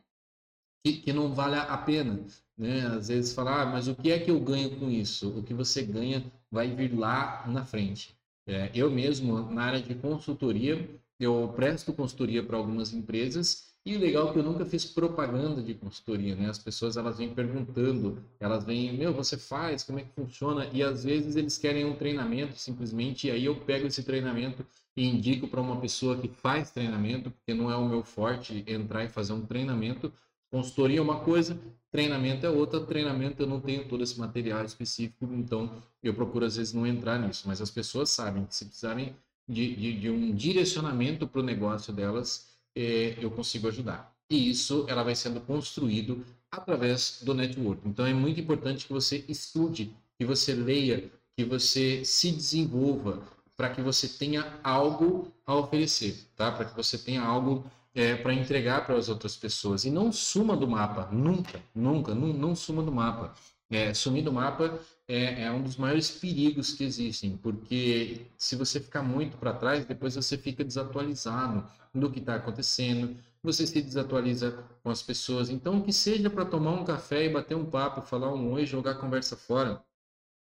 que, 0.86 0.98
que, 0.98 1.14
não 1.14 1.34
vale 1.34 1.56
a 1.56 1.78
pena. 1.78 2.20
Né? 2.58 2.86
Às 2.86 3.08
vezes 3.08 3.34
falar, 3.34 3.62
ah, 3.62 3.66
mas 3.66 3.88
o 3.88 3.96
que 3.96 4.12
é 4.12 4.20
que 4.20 4.30
eu 4.30 4.38
ganho 4.42 4.78
com 4.78 4.90
isso? 4.90 5.40
O 5.40 5.42
que 5.42 5.54
você 5.54 5.84
ganha 5.84 6.22
vai 6.52 6.70
vir 6.76 6.94
lá 6.94 7.48
na 7.48 7.64
frente. 7.64 8.14
É, 8.46 8.70
eu 8.74 8.92
mesmo, 8.92 9.50
na 9.50 9.64
área 9.64 9.82
de 9.82 9.96
consultoria, 9.96 10.86
eu 11.18 11.54
presto 11.56 11.94
consultoria 11.94 12.44
para 12.44 12.58
algumas 12.58 12.92
empresas 12.92 13.67
e 13.88 13.96
o 13.96 14.00
legal 14.00 14.28
é 14.28 14.34
que 14.34 14.40
eu 14.40 14.44
nunca 14.44 14.66
fiz 14.66 14.84
propaganda 14.84 15.62
de 15.62 15.74
consultoria, 15.74 16.36
né? 16.36 16.50
As 16.50 16.60
pessoas 16.60 16.98
elas 16.98 17.18
vêm 17.18 17.34
perguntando, 17.34 18.22
elas 18.38 18.66
vêm, 18.66 18.92
meu, 18.98 19.14
você 19.14 19.38
faz, 19.38 19.82
como 19.82 20.00
é 20.00 20.04
que 20.04 20.12
funciona? 20.12 20.68
E 20.74 20.84
às 20.84 21.06
vezes 21.06 21.38
eles 21.38 21.58
querem 21.58 21.86
um 21.86 21.96
treinamento 21.96 22.58
simplesmente, 22.58 23.28
e 23.28 23.32
aí 23.32 23.46
eu 23.46 23.56
pego 23.56 23.88
esse 23.88 24.04
treinamento 24.04 24.66
e 24.94 25.08
indico 25.08 25.48
para 25.48 25.62
uma 25.62 25.80
pessoa 25.80 26.18
que 26.18 26.28
faz 26.28 26.70
treinamento, 26.70 27.32
porque 27.32 27.54
não 27.54 27.72
é 27.72 27.78
o 27.78 27.88
meu 27.88 28.04
forte 28.04 28.62
entrar 28.68 29.06
e 29.06 29.10
fazer 29.10 29.32
um 29.32 29.46
treinamento. 29.46 30.12
Consultoria 30.52 31.00
é 31.00 31.02
uma 31.02 31.22
coisa, 31.22 31.58
treinamento 31.90 32.46
é 32.46 32.50
outra. 32.50 32.82
Treinamento 32.82 33.44
eu 33.44 33.48
não 33.48 33.62
tenho 33.62 33.88
todo 33.88 34.04
esse 34.04 34.20
material 34.20 34.66
específico, 34.66 35.26
então 35.32 35.72
eu 36.04 36.14
procuro 36.14 36.44
às 36.44 36.58
vezes 36.58 36.74
não 36.74 36.86
entrar 36.86 37.18
nisso. 37.20 37.48
Mas 37.48 37.62
as 37.62 37.72
pessoas 37.72 38.10
sabem 38.10 38.44
que 38.46 38.54
se 38.54 38.66
precisarem 38.66 39.16
de, 39.48 39.76
de, 39.76 40.00
de 40.00 40.10
um 40.10 40.36
direcionamento 40.36 41.26
para 41.26 41.40
o 41.40 41.44
negócio 41.44 41.94
delas, 41.94 42.57
é, 42.78 43.18
eu 43.20 43.32
consigo 43.32 43.68
ajudar. 43.68 44.16
E 44.30 44.50
isso 44.50 44.86
ela 44.88 45.04
vai 45.04 45.16
sendo 45.16 45.42
construído 45.42 46.24
através 46.52 47.20
do 47.24 47.34
network. 47.34 47.82
Então 47.88 48.06
é 48.06 48.14
muito 48.14 48.40
importante 48.40 48.86
que 48.86 48.94
você 48.94 49.26
estude, 49.28 49.92
que 50.18 50.26
você 50.26 50.54
leia, 50.54 51.12
que 51.36 51.44
você 51.44 52.06
se 52.06 52.32
desenvolva, 52.32 53.22
para 53.56 53.70
que 53.70 53.82
você 53.82 54.08
tenha 54.08 54.60
algo 54.64 55.32
a 55.46 55.56
oferecer, 55.56 56.28
tá? 56.36 56.52
Para 56.52 56.66
que 56.66 56.76
você 56.76 56.98
tenha 56.98 57.24
algo 57.24 57.66
é, 57.96 58.16
para 58.16 58.34
entregar 58.34 58.86
para 58.86 58.96
as 58.96 59.10
outras 59.10 59.36
pessoas 59.36 59.84
e 59.84 59.90
não 59.90 60.12
suma 60.12 60.56
do 60.56 60.68
mapa, 60.68 61.10
nunca, 61.12 61.60
nunca, 61.74 62.14
não, 62.14 62.28
não 62.28 62.56
suma 62.56 62.84
do 62.84 62.92
mapa. 62.92 63.34
É, 63.70 63.94
sumir 63.94 64.24
do 64.24 64.32
mapa 64.32 64.80
é, 65.08 65.44
é, 65.44 65.52
um 65.52 65.62
dos 65.62 65.76
maiores 65.76 66.10
perigos 66.10 66.74
que 66.74 66.86
existem, 66.86 67.36
porque 67.36 68.28
se 68.38 68.56
você 68.56 68.80
ficar 68.80 69.04
muito 69.04 69.38
para 69.38 69.54
trás, 69.54 69.86
depois 69.86 70.16
você 70.16 70.38
fica 70.38 70.64
desatualizado 70.64 71.70
do 71.94 72.10
que 72.10 72.20
está 72.20 72.36
acontecendo, 72.36 73.18
você 73.44 73.68
se 73.68 73.82
desatualiza 73.82 74.52
com 74.84 74.90
as 74.90 75.02
pessoas. 75.02 75.50
Então, 75.50 75.82
que 75.82 75.92
seja 75.92 76.30
para 76.30 76.46
tomar 76.46 76.72
um 76.72 76.86
café 76.86 77.26
e 77.26 77.30
bater 77.30 77.56
um 77.56 77.66
papo, 77.66 78.02
falar 78.02 78.34
um 78.34 78.54
oi, 78.54 78.66
jogar 78.66 78.92
a 78.92 78.96
conversa 78.96 79.36
fora, 79.36 79.84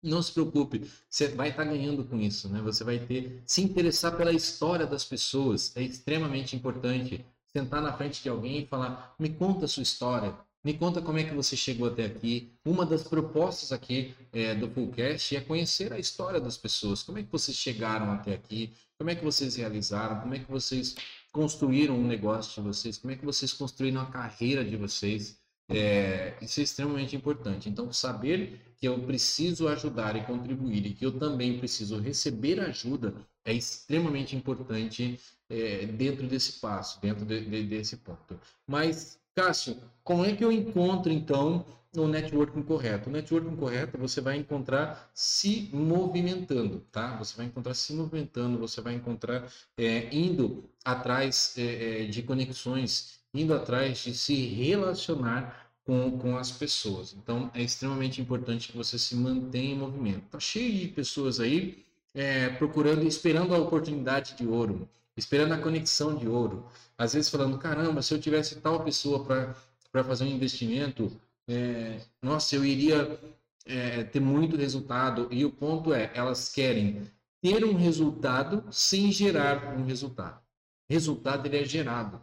não 0.02 0.22
se 0.22 0.32
preocupe, 0.32 0.88
você 1.08 1.28
vai 1.28 1.50
estar 1.50 1.64
tá 1.64 1.70
ganhando 1.70 2.04
com 2.04 2.18
isso, 2.20 2.48
né? 2.48 2.60
Você 2.62 2.84
vai 2.84 2.98
ter 3.00 3.42
se 3.44 3.62
interessar 3.62 4.16
pela 4.16 4.32
história 4.32 4.86
das 4.86 5.04
pessoas, 5.04 5.76
é 5.76 5.82
extremamente 5.82 6.54
importante. 6.54 7.24
Sentar 7.46 7.82
na 7.82 7.92
frente 7.92 8.22
de 8.22 8.28
alguém 8.28 8.60
e 8.60 8.66
falar: 8.66 9.14
"Me 9.18 9.30
conta 9.30 9.64
a 9.64 9.68
sua 9.68 9.82
história, 9.82 10.36
me 10.64 10.74
conta 10.74 11.00
como 11.00 11.18
é 11.18 11.24
que 11.24 11.34
você 11.34 11.56
chegou 11.56 11.88
até 11.88 12.04
aqui. 12.04 12.52
Uma 12.64 12.84
das 12.84 13.04
propostas 13.04 13.72
aqui 13.72 14.14
é, 14.32 14.54
do 14.54 14.68
Fullcast 14.68 15.36
é 15.36 15.40
conhecer 15.40 15.92
a 15.92 15.98
história 15.98 16.40
das 16.40 16.56
pessoas. 16.56 17.02
Como 17.02 17.18
é 17.18 17.22
que 17.22 17.30
vocês 17.30 17.56
chegaram 17.56 18.10
até 18.10 18.34
aqui? 18.34 18.72
Como 18.98 19.10
é 19.10 19.14
que 19.14 19.24
vocês 19.24 19.56
realizaram? 19.56 20.20
Como 20.20 20.34
é 20.34 20.38
que 20.40 20.50
vocês 20.50 20.96
construíram 21.32 21.96
um 21.96 22.06
negócio 22.06 22.60
de 22.60 22.68
vocês? 22.68 22.98
Como 22.98 23.12
é 23.12 23.16
que 23.16 23.24
vocês 23.24 23.52
construíram 23.52 24.00
a 24.00 24.06
carreira 24.06 24.64
de 24.64 24.76
vocês? 24.76 25.38
É, 25.70 26.34
isso 26.40 26.60
é 26.60 26.62
extremamente 26.62 27.14
importante. 27.14 27.68
Então, 27.68 27.92
saber 27.92 28.60
que 28.76 28.88
eu 28.88 28.98
preciso 29.00 29.68
ajudar 29.68 30.16
e 30.16 30.24
contribuir 30.24 30.86
e 30.86 30.94
que 30.94 31.04
eu 31.04 31.18
também 31.18 31.58
preciso 31.58 32.00
receber 32.00 32.58
ajuda 32.60 33.14
é 33.44 33.52
extremamente 33.52 34.34
importante 34.34 35.18
é, 35.48 35.86
dentro 35.86 36.26
desse 36.26 36.60
passo, 36.60 37.00
dentro 37.00 37.24
de, 37.24 37.44
de, 37.44 37.62
desse 37.64 37.96
ponto. 37.98 38.38
Mas 38.66 39.18
Cássio, 39.38 39.76
como 40.02 40.24
é 40.24 40.34
que 40.34 40.44
eu 40.44 40.50
encontro 40.50 41.12
então 41.12 41.64
o 41.96 42.08
networking 42.08 42.60
correto? 42.60 43.08
O 43.08 43.12
networking 43.12 43.54
correto 43.54 43.96
você 43.96 44.20
vai 44.20 44.36
encontrar 44.36 45.08
se 45.14 45.70
movimentando, 45.72 46.80
tá? 46.90 47.16
Você 47.18 47.36
vai 47.36 47.46
encontrar 47.46 47.74
se 47.74 47.92
movimentando, 47.92 48.58
você 48.58 48.80
vai 48.80 48.94
encontrar 48.94 49.48
é, 49.76 50.12
indo 50.12 50.68
atrás 50.84 51.54
é, 51.56 52.02
é 52.02 52.04
de 52.06 52.20
conexões, 52.24 53.20
indo 53.32 53.54
atrás 53.54 53.98
de 53.98 54.12
se 54.12 54.34
relacionar 54.34 55.70
com, 55.84 56.18
com 56.18 56.36
as 56.36 56.50
pessoas. 56.50 57.12
Então 57.12 57.48
é 57.54 57.62
extremamente 57.62 58.20
importante 58.20 58.72
que 58.72 58.76
você 58.76 58.98
se 58.98 59.14
mantenha 59.14 59.72
em 59.72 59.78
movimento. 59.78 60.24
Tá 60.30 60.40
cheio 60.40 60.76
de 60.80 60.88
pessoas 60.88 61.38
aí 61.38 61.84
é, 62.12 62.48
procurando, 62.48 63.06
esperando 63.06 63.54
a 63.54 63.58
oportunidade 63.58 64.34
de 64.34 64.44
ouro 64.44 64.88
esperando 65.18 65.52
a 65.52 65.58
conexão 65.58 66.16
de 66.16 66.28
ouro. 66.28 66.66
Às 66.96 67.12
vezes 67.14 67.30
falando, 67.30 67.58
caramba, 67.58 68.00
se 68.02 68.14
eu 68.14 68.20
tivesse 68.20 68.56
tal 68.56 68.84
pessoa 68.84 69.24
para 69.24 70.04
fazer 70.04 70.24
um 70.24 70.28
investimento, 70.28 71.10
é, 71.48 72.00
nossa, 72.22 72.54
eu 72.54 72.64
iria 72.64 73.18
é, 73.66 74.04
ter 74.04 74.20
muito 74.20 74.56
resultado. 74.56 75.28
E 75.30 75.44
o 75.44 75.50
ponto 75.50 75.92
é, 75.92 76.10
elas 76.14 76.50
querem 76.50 77.02
ter 77.42 77.64
um 77.64 77.76
resultado 77.76 78.64
sem 78.70 79.10
gerar 79.12 79.76
um 79.76 79.84
resultado. 79.84 80.40
Resultado 80.88 81.46
ele 81.46 81.58
é 81.58 81.64
gerado, 81.64 82.20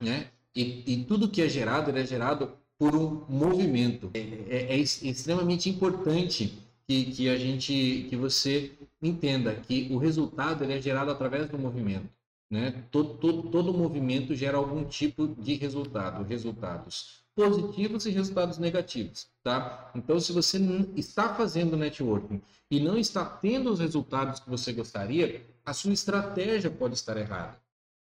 né? 0.00 0.30
E, 0.54 0.92
e 0.92 1.04
tudo 1.04 1.28
que 1.28 1.42
é 1.42 1.48
gerado, 1.48 1.90
ele 1.90 2.00
é 2.00 2.06
gerado 2.06 2.56
por 2.78 2.94
um 2.94 3.24
movimento. 3.28 4.10
É, 4.14 4.20
é, 4.20 4.74
é 4.74 4.78
extremamente 4.78 5.68
importante 5.68 6.58
que, 6.90 7.04
que 7.04 7.28
a 7.28 7.36
gente, 7.36 8.06
que 8.08 8.16
você 8.16 8.72
entenda 9.00 9.54
que 9.54 9.86
o 9.92 9.96
resultado 9.96 10.64
ele 10.64 10.72
é 10.72 10.82
gerado 10.82 11.12
através 11.12 11.48
do 11.48 11.56
movimento. 11.56 12.08
Né? 12.50 12.84
Todo, 12.90 13.14
todo, 13.14 13.42
todo 13.44 13.72
movimento 13.72 14.34
gera 14.34 14.58
algum 14.58 14.84
tipo 14.84 15.28
de 15.28 15.54
resultado, 15.54 16.24
resultados 16.24 17.20
positivos 17.32 18.06
e 18.06 18.10
resultados 18.10 18.58
negativos, 18.58 19.28
tá? 19.40 19.92
Então, 19.94 20.18
se 20.18 20.32
você 20.32 20.58
está 20.96 21.32
fazendo 21.32 21.76
networking 21.76 22.42
e 22.68 22.80
não 22.80 22.98
está 22.98 23.24
tendo 23.24 23.70
os 23.70 23.78
resultados 23.78 24.40
que 24.40 24.50
você 24.50 24.72
gostaria, 24.72 25.46
a 25.64 25.72
sua 25.72 25.92
estratégia 25.92 26.72
pode 26.72 26.94
estar 26.94 27.16
errada. 27.16 27.56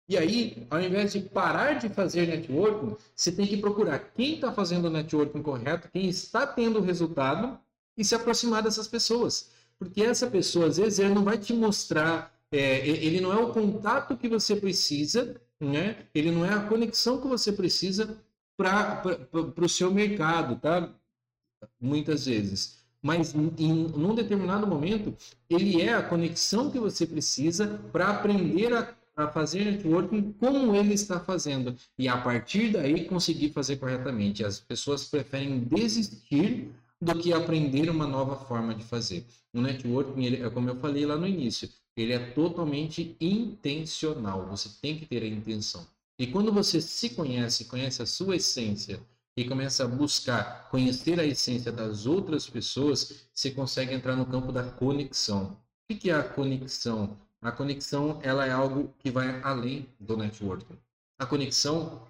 E 0.10 0.18
aí, 0.18 0.65
ao 0.70 0.82
invés 0.82 1.13
de 1.13 1.22
parar 1.22 1.74
de 1.74 1.89
fazer 1.89 2.27
networking, 2.27 2.98
você 3.15 3.32
tem 3.32 3.46
que 3.46 3.56
procurar 3.56 4.00
quem 4.00 4.34
está 4.34 4.51
fazendo 4.51 4.86
o 4.86 4.89
networking 4.89 5.44
correto, 5.44 5.89
quem 5.94 6.10
está 6.10 6.48
tendo 6.48 6.80
o 6.80 6.84
resultado 6.84 7.60
e 7.98 8.04
se 8.04 8.16
aproximar 8.16 8.64
dessas 8.64 8.88
pessoas. 8.88 9.52
Porque 9.78 10.02
essa 10.02 10.28
pessoa, 10.28 10.68
às 10.68 10.78
vezes, 10.78 11.00
ele 11.00 11.14
não 11.14 11.24
vai 11.24 11.38
te 11.38 11.54
mostrar, 11.54 12.34
é, 12.52 12.88
ele 12.88 13.20
não 13.20 13.34
é 13.34 13.38
o 13.38 13.52
contato 13.52 14.18
que 14.18 14.30
você 14.30 14.56
precisa, 14.56 15.40
né? 15.60 16.06
ele 16.14 16.32
não 16.32 16.46
é 16.46 16.54
a 16.54 16.68
conexão 16.68 17.20
que 17.20 17.28
você 17.28 17.52
precisa 17.52 18.18
para 18.56 19.02
o 19.58 19.70
seu 19.70 19.92
mercado, 19.92 20.60
tá? 20.60 20.90
Muitas 21.80 22.26
vezes. 22.26 22.80
Mas 23.02 23.34
em, 23.34 23.54
em 23.58 23.74
num 23.74 24.16
determinado 24.16 24.66
momento, 24.68 25.16
ele 25.50 25.82
é 25.82 25.94
a 25.94 26.04
conexão 26.04 26.72
que 26.72 26.80
você 26.80 27.06
precisa 27.06 27.80
para 27.92 28.10
aprender 28.10 28.74
a 28.74 28.96
a 29.16 29.28
fazer 29.28 29.64
networking 29.66 30.34
como 30.40 30.76
ele 30.76 30.94
está 30.94 31.20
fazendo 31.20 31.76
e 31.98 32.08
a 32.08 32.18
partir 32.18 32.72
daí 32.72 33.06
conseguir 33.06 33.50
fazer 33.52 33.78
corretamente. 33.78 34.44
As 34.44 34.60
pessoas 34.60 35.06
preferem 35.06 35.60
desistir 35.60 36.72
do 37.04 37.20
que 37.20 37.34
aprender 37.34 37.90
uma 37.90 38.08
nova 38.08 38.36
forma 38.36 38.74
de 38.74 38.84
fazer. 38.84 39.26
O 39.54 39.62
networking, 39.62 40.24
ele, 40.24 40.44
é 40.44 40.50
como 40.50 40.70
eu 40.70 40.76
falei 40.78 41.06
lá 41.06 41.16
no 41.16 41.28
início, 41.28 41.70
ele 41.96 42.14
é 42.14 42.20
totalmente 42.20 43.16
intencional. 43.20 44.48
Você 44.48 44.70
tem 44.82 44.98
que 44.98 45.06
ter 45.06 45.22
a 45.24 45.28
intenção. 45.28 45.86
E 46.18 46.28
quando 46.28 46.52
você 46.52 46.80
se 46.80 47.10
conhece, 47.10 47.66
conhece 47.66 48.02
a 48.02 48.06
sua 48.06 48.36
essência 48.36 49.00
e 49.36 49.44
começa 49.46 49.84
a 49.84 49.88
buscar 49.88 50.70
conhecer 50.70 51.20
a 51.20 51.26
essência 51.26 51.72
das 51.72 52.06
outras 52.06 52.48
pessoas, 52.50 53.28
você 53.34 53.52
consegue 53.52 53.94
entrar 53.94 54.16
no 54.16 54.26
campo 54.26 54.52
da 54.52 54.64
conexão. 54.64 55.58
O 55.90 55.96
que 55.96 56.10
é 56.10 56.14
a 56.14 56.24
conexão? 56.24 57.18
A 57.42 57.52
conexão 57.52 58.20
ela 58.24 58.46
é 58.46 58.52
algo 58.52 58.94
que 59.00 59.12
vai 59.12 59.42
além 59.42 59.88
do 60.00 60.16
networking. 60.16 60.78
A 61.20 61.26
conexão 61.26 62.02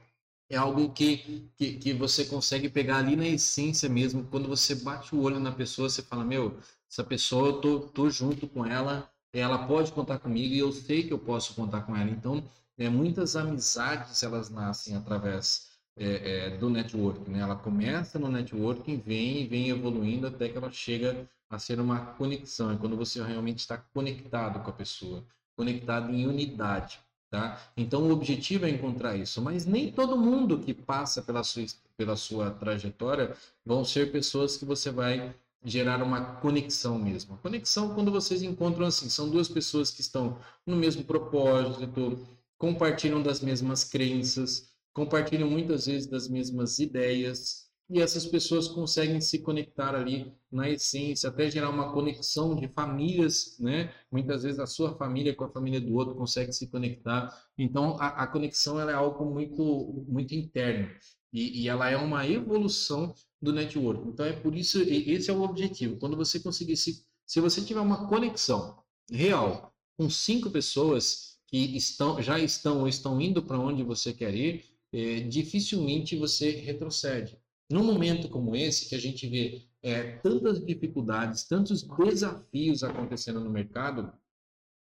é 0.49 0.55
algo 0.57 0.91
que, 0.91 1.49
que, 1.55 1.73
que, 1.77 1.93
você 1.93 2.25
consegue 2.25 2.69
pegar 2.69 2.97
ali 2.97 3.15
na 3.15 3.27
essência 3.27 3.89
mesmo. 3.89 4.25
Quando 4.25 4.47
você 4.47 4.75
bate 4.75 5.15
o 5.15 5.21
olho 5.21 5.39
na 5.39 5.51
pessoa, 5.51 5.89
você 5.89 6.01
fala, 6.01 6.23
meu, 6.23 6.57
essa 6.89 7.03
pessoa, 7.03 7.47
eu 7.47 7.61
tô, 7.61 7.79
tô 7.79 8.09
junto 8.09 8.47
com 8.47 8.65
ela, 8.65 9.09
ela 9.33 9.67
pode 9.67 9.91
contar 9.91 10.19
comigo 10.19 10.53
e 10.53 10.59
eu 10.59 10.71
sei 10.71 11.03
que 11.03 11.13
eu 11.13 11.19
posso 11.19 11.55
contar 11.55 11.81
com 11.81 11.95
ela. 11.95 12.09
Então, 12.09 12.43
é, 12.77 12.89
muitas 12.89 13.35
amizades, 13.35 14.21
elas 14.21 14.49
nascem 14.49 14.95
através 14.95 15.73
é, 15.97 16.47
é, 16.47 16.57
do 16.57 16.69
networking. 16.69 17.31
Né? 17.31 17.39
Ela 17.39 17.55
começa 17.55 18.19
no 18.19 18.29
networking, 18.29 18.97
vem 18.97 19.47
vem 19.47 19.69
evoluindo 19.69 20.27
até 20.27 20.49
que 20.49 20.57
ela 20.57 20.71
chega 20.71 21.29
a 21.49 21.59
ser 21.59 21.79
uma 21.79 21.99
conexão, 21.99 22.71
é 22.71 22.77
quando 22.77 22.97
você 22.97 23.21
realmente 23.21 23.59
está 23.59 23.77
conectado 23.77 24.63
com 24.63 24.71
a 24.71 24.73
pessoa, 24.73 25.23
conectado 25.55 26.11
em 26.11 26.25
unidade. 26.25 26.99
Tá? 27.33 27.59
Então 27.75 28.03
o 28.03 28.11
objetivo 28.11 28.67
é 28.67 28.69
encontrar 28.69 29.17
isso, 29.17 29.41
mas 29.41 29.65
nem 29.65 29.91
todo 29.91 30.15
mundo 30.15 30.59
que 30.59 30.71
passa 30.71 31.19
pela 31.19 31.43
sua, 31.43 31.65
pela 31.97 32.15
sua 32.15 32.51
trajetória 32.51 33.35
vão 33.65 33.83
ser 33.83 34.11
pessoas 34.11 34.55
que 34.55 34.63
você 34.63 34.91
vai 34.91 35.33
gerar 35.65 36.03
uma 36.03 36.35
conexão 36.35 36.99
mesmo. 36.99 37.33
A 37.33 37.37
conexão 37.37 37.95
quando 37.95 38.11
vocês 38.11 38.43
encontram 38.43 38.85
assim, 38.85 39.09
são 39.09 39.27
duas 39.31 39.49
pessoas 39.49 39.89
que 39.89 40.01
estão 40.01 40.37
no 40.63 40.75
mesmo 40.75 41.03
propósito, 41.05 42.19
compartilham 42.55 43.19
das 43.19 43.41
mesmas 43.41 43.83
crenças, 43.83 44.69
compartilham 44.93 45.49
muitas 45.49 45.87
vezes 45.87 46.05
das 46.05 46.27
mesmas 46.27 46.77
ideias, 46.77 47.62
e 47.89 48.01
essas 48.01 48.25
pessoas 48.25 48.67
conseguem 48.67 49.19
se 49.19 49.39
conectar 49.39 49.93
ali 49.93 50.33
na 50.51 50.69
essência, 50.69 51.29
até 51.29 51.49
gerar 51.49 51.69
uma 51.69 51.91
conexão 51.91 52.55
de 52.55 52.67
famílias, 52.67 53.57
né? 53.59 53.93
Muitas 54.11 54.43
vezes 54.43 54.59
a 54.59 54.65
sua 54.65 54.95
família 54.97 55.35
com 55.35 55.43
a 55.43 55.51
família 55.51 55.81
do 55.81 55.93
outro 55.93 56.15
consegue 56.15 56.53
se 56.53 56.67
conectar. 56.67 57.29
Então 57.57 57.97
a, 57.99 58.23
a 58.23 58.27
conexão 58.27 58.79
é 58.79 58.93
algo 58.93 59.25
muito 59.25 60.05
muito 60.07 60.33
interno 60.33 60.89
e, 61.31 61.63
e, 61.63 61.69
ela 61.69 61.89
é 61.89 61.97
uma 61.97 62.27
evolução 62.27 63.13
do 63.41 63.51
network. 63.51 64.07
Então 64.07 64.25
é 64.25 64.33
por 64.33 64.55
isso 64.55 64.81
esse 64.81 65.29
é 65.29 65.33
o 65.33 65.41
objetivo. 65.41 65.97
Quando 65.97 66.15
você 66.17 66.39
conseguir 66.39 66.77
se 66.77 67.05
se 67.25 67.39
você 67.39 67.61
tiver 67.61 67.81
uma 67.81 68.07
conexão 68.07 68.77
real 69.11 69.73
com 69.97 70.09
cinco 70.09 70.49
pessoas 70.49 71.37
que 71.47 71.57
estão 71.75 72.21
já 72.21 72.39
estão 72.39 72.81
ou 72.81 72.87
estão 72.87 73.19
indo 73.19 73.43
para 73.43 73.59
onde 73.59 73.83
você 73.83 74.13
quer 74.13 74.33
ir, 74.33 74.65
é, 74.93 75.19
dificilmente 75.21 76.15
você 76.15 76.51
retrocede 76.51 77.42
num 77.73 77.83
momento 77.83 78.29
como 78.29 78.55
esse, 78.55 78.87
que 78.87 78.93
a 78.93 78.99
gente 78.99 79.27
vê 79.27 79.63
é, 79.81 80.17
tantas 80.17 80.63
dificuldades, 80.63 81.43
tantos 81.43 81.81
desafios 81.81 82.83
acontecendo 82.83 83.39
no 83.39 83.49
mercado, 83.49 84.13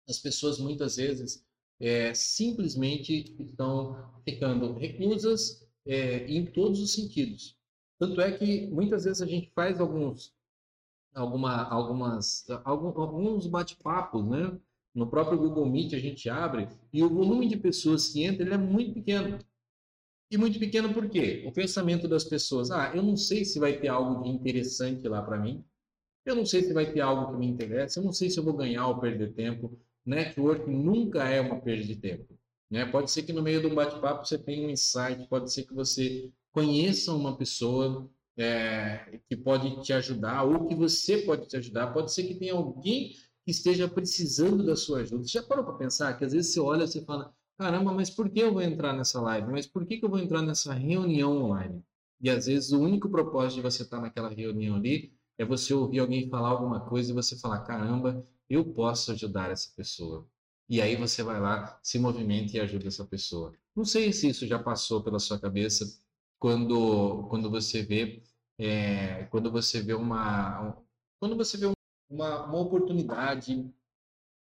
as 0.09 0.17
pessoas 0.17 0.57
muitas 0.57 0.95
vezes 0.95 1.45
é, 1.79 2.15
simplesmente 2.15 3.35
estão 3.39 3.95
ficando 4.25 4.73
reclusas 4.73 5.63
é, 5.85 6.25
em 6.25 6.47
todos 6.47 6.81
os 6.81 6.93
sentidos. 6.93 7.55
Tanto 7.99 8.19
é 8.21 8.31
que 8.31 8.65
muitas 8.67 9.03
vezes 9.03 9.21
a 9.21 9.27
gente 9.27 9.51
faz 9.53 9.79
alguns, 9.79 10.33
alguma, 11.13 11.69
algumas, 11.69 12.47
alguns 12.65 13.45
bate-papos, 13.45 14.25
né? 14.25 14.59
No 14.95 15.05
próprio 15.05 15.37
Google 15.37 15.69
Meet 15.69 15.93
a 15.93 15.99
gente 15.99 16.27
abre 16.27 16.67
e 16.91 17.03
o 17.03 17.09
volume 17.09 17.47
de 17.47 17.55
pessoas 17.55 18.09
que 18.09 18.23
entra 18.23 18.43
ele 18.43 18.55
é 18.55 18.57
muito 18.57 18.93
pequeno. 18.95 19.37
E 20.31 20.37
muito 20.37 20.59
pequeno 20.59 20.93
por 20.93 21.09
quê? 21.09 21.43
O 21.47 21.51
pensamento 21.51 22.07
das 22.07 22.23
pessoas, 22.23 22.69
ah, 22.69 22.91
eu 22.95 23.01
não 23.01 23.17
sei 23.17 23.43
se 23.43 23.59
vai 23.59 23.79
ter 23.79 23.87
algo 23.87 24.27
interessante 24.27 25.07
lá 25.07 25.21
para 25.21 25.39
mim, 25.39 25.65
eu 26.25 26.35
não 26.35 26.45
sei 26.45 26.61
se 26.61 26.73
vai 26.73 26.91
ter 26.91 27.01
algo 27.01 27.31
que 27.31 27.39
me 27.39 27.47
interessa, 27.47 27.99
eu 27.99 28.03
não 28.03 28.11
sei 28.11 28.29
se 28.29 28.39
eu 28.39 28.43
vou 28.43 28.53
ganhar 28.53 28.87
ou 28.87 28.99
perder 28.99 29.33
tempo. 29.33 29.79
Network 30.05 30.69
nunca 30.69 31.27
é 31.27 31.41
uma 31.41 31.59
perda 31.59 31.83
de 31.83 31.95
tempo. 31.95 32.37
Né? 32.69 32.85
Pode 32.85 33.09
ser 33.09 33.23
que 33.23 33.33
no 33.33 33.41
meio 33.41 33.61
de 33.61 33.67
um 33.67 33.73
bate-papo 33.73 34.25
você 34.25 34.37
tenha 34.37 34.67
um 34.67 34.69
insight, 34.69 35.27
pode 35.27 35.51
ser 35.51 35.63
que 35.63 35.73
você 35.73 36.31
conheça 36.51 37.13
uma 37.13 37.35
pessoa 37.35 38.07
é, 38.37 39.19
que 39.27 39.35
pode 39.35 39.81
te 39.81 39.91
ajudar 39.93 40.43
ou 40.43 40.67
que 40.67 40.75
você 40.75 41.17
pode 41.19 41.47
te 41.47 41.57
ajudar, 41.57 41.93
pode 41.93 42.13
ser 42.13 42.23
que 42.23 42.35
tenha 42.35 42.53
alguém 42.53 43.13
que 43.43 43.51
esteja 43.51 43.87
precisando 43.87 44.63
da 44.63 44.75
sua 44.75 44.99
ajuda. 44.99 45.23
Você 45.23 45.39
já 45.39 45.43
parou 45.43 45.65
para 45.65 45.77
pensar 45.77 46.17
que 46.17 46.23
às 46.23 46.33
vezes 46.33 46.53
você 46.53 46.59
olha 46.59 46.83
e 46.83 46.87
você 46.87 47.03
fala, 47.03 47.33
caramba, 47.59 47.93
mas 47.93 48.09
por 48.09 48.29
que 48.29 48.39
eu 48.39 48.53
vou 48.53 48.61
entrar 48.61 48.93
nessa 48.93 49.21
live? 49.21 49.51
Mas 49.51 49.67
por 49.67 49.85
que, 49.85 49.97
que 49.97 50.05
eu 50.05 50.09
vou 50.09 50.19
entrar 50.19 50.41
nessa 50.41 50.73
reunião 50.73 51.43
online? 51.43 51.83
E 52.21 52.29
às 52.29 52.45
vezes 52.47 52.71
o 52.71 52.79
único 52.79 53.09
propósito 53.09 53.57
de 53.57 53.61
você 53.61 53.83
estar 53.83 53.99
naquela 54.01 54.29
reunião 54.29 54.77
ali 54.77 55.13
é 55.37 55.45
você 55.45 55.73
ouvir 55.73 55.99
alguém 55.99 56.29
falar 56.29 56.49
alguma 56.49 56.79
coisa 56.81 57.11
e 57.11 57.13
você 57.15 57.37
falar, 57.37 57.61
caramba, 57.63 58.25
eu 58.49 58.65
posso 58.73 59.11
ajudar 59.11 59.51
essa 59.51 59.71
pessoa. 59.75 60.27
E 60.69 60.81
aí 60.81 60.95
você 60.95 61.23
vai 61.23 61.39
lá, 61.39 61.79
se 61.83 61.99
movimenta 61.99 62.55
e 62.55 62.59
ajuda 62.59 62.87
essa 62.87 63.05
pessoa. 63.05 63.53
Não 63.75 63.85
sei 63.85 64.13
se 64.13 64.29
isso 64.29 64.47
já 64.47 64.59
passou 64.59 65.03
pela 65.03 65.19
sua 65.19 65.39
cabeça 65.39 65.85
quando, 66.39 67.27
quando 67.29 67.49
você 67.49 67.83
vê 67.83 68.23
é, 68.57 69.23
quando 69.25 69.51
você 69.51 69.81
vê 69.81 69.93
uma 69.93 70.77
quando 71.19 71.35
você 71.37 71.57
vê 71.57 71.65
uma, 72.09 72.45
uma 72.45 72.59
oportunidade 72.59 73.69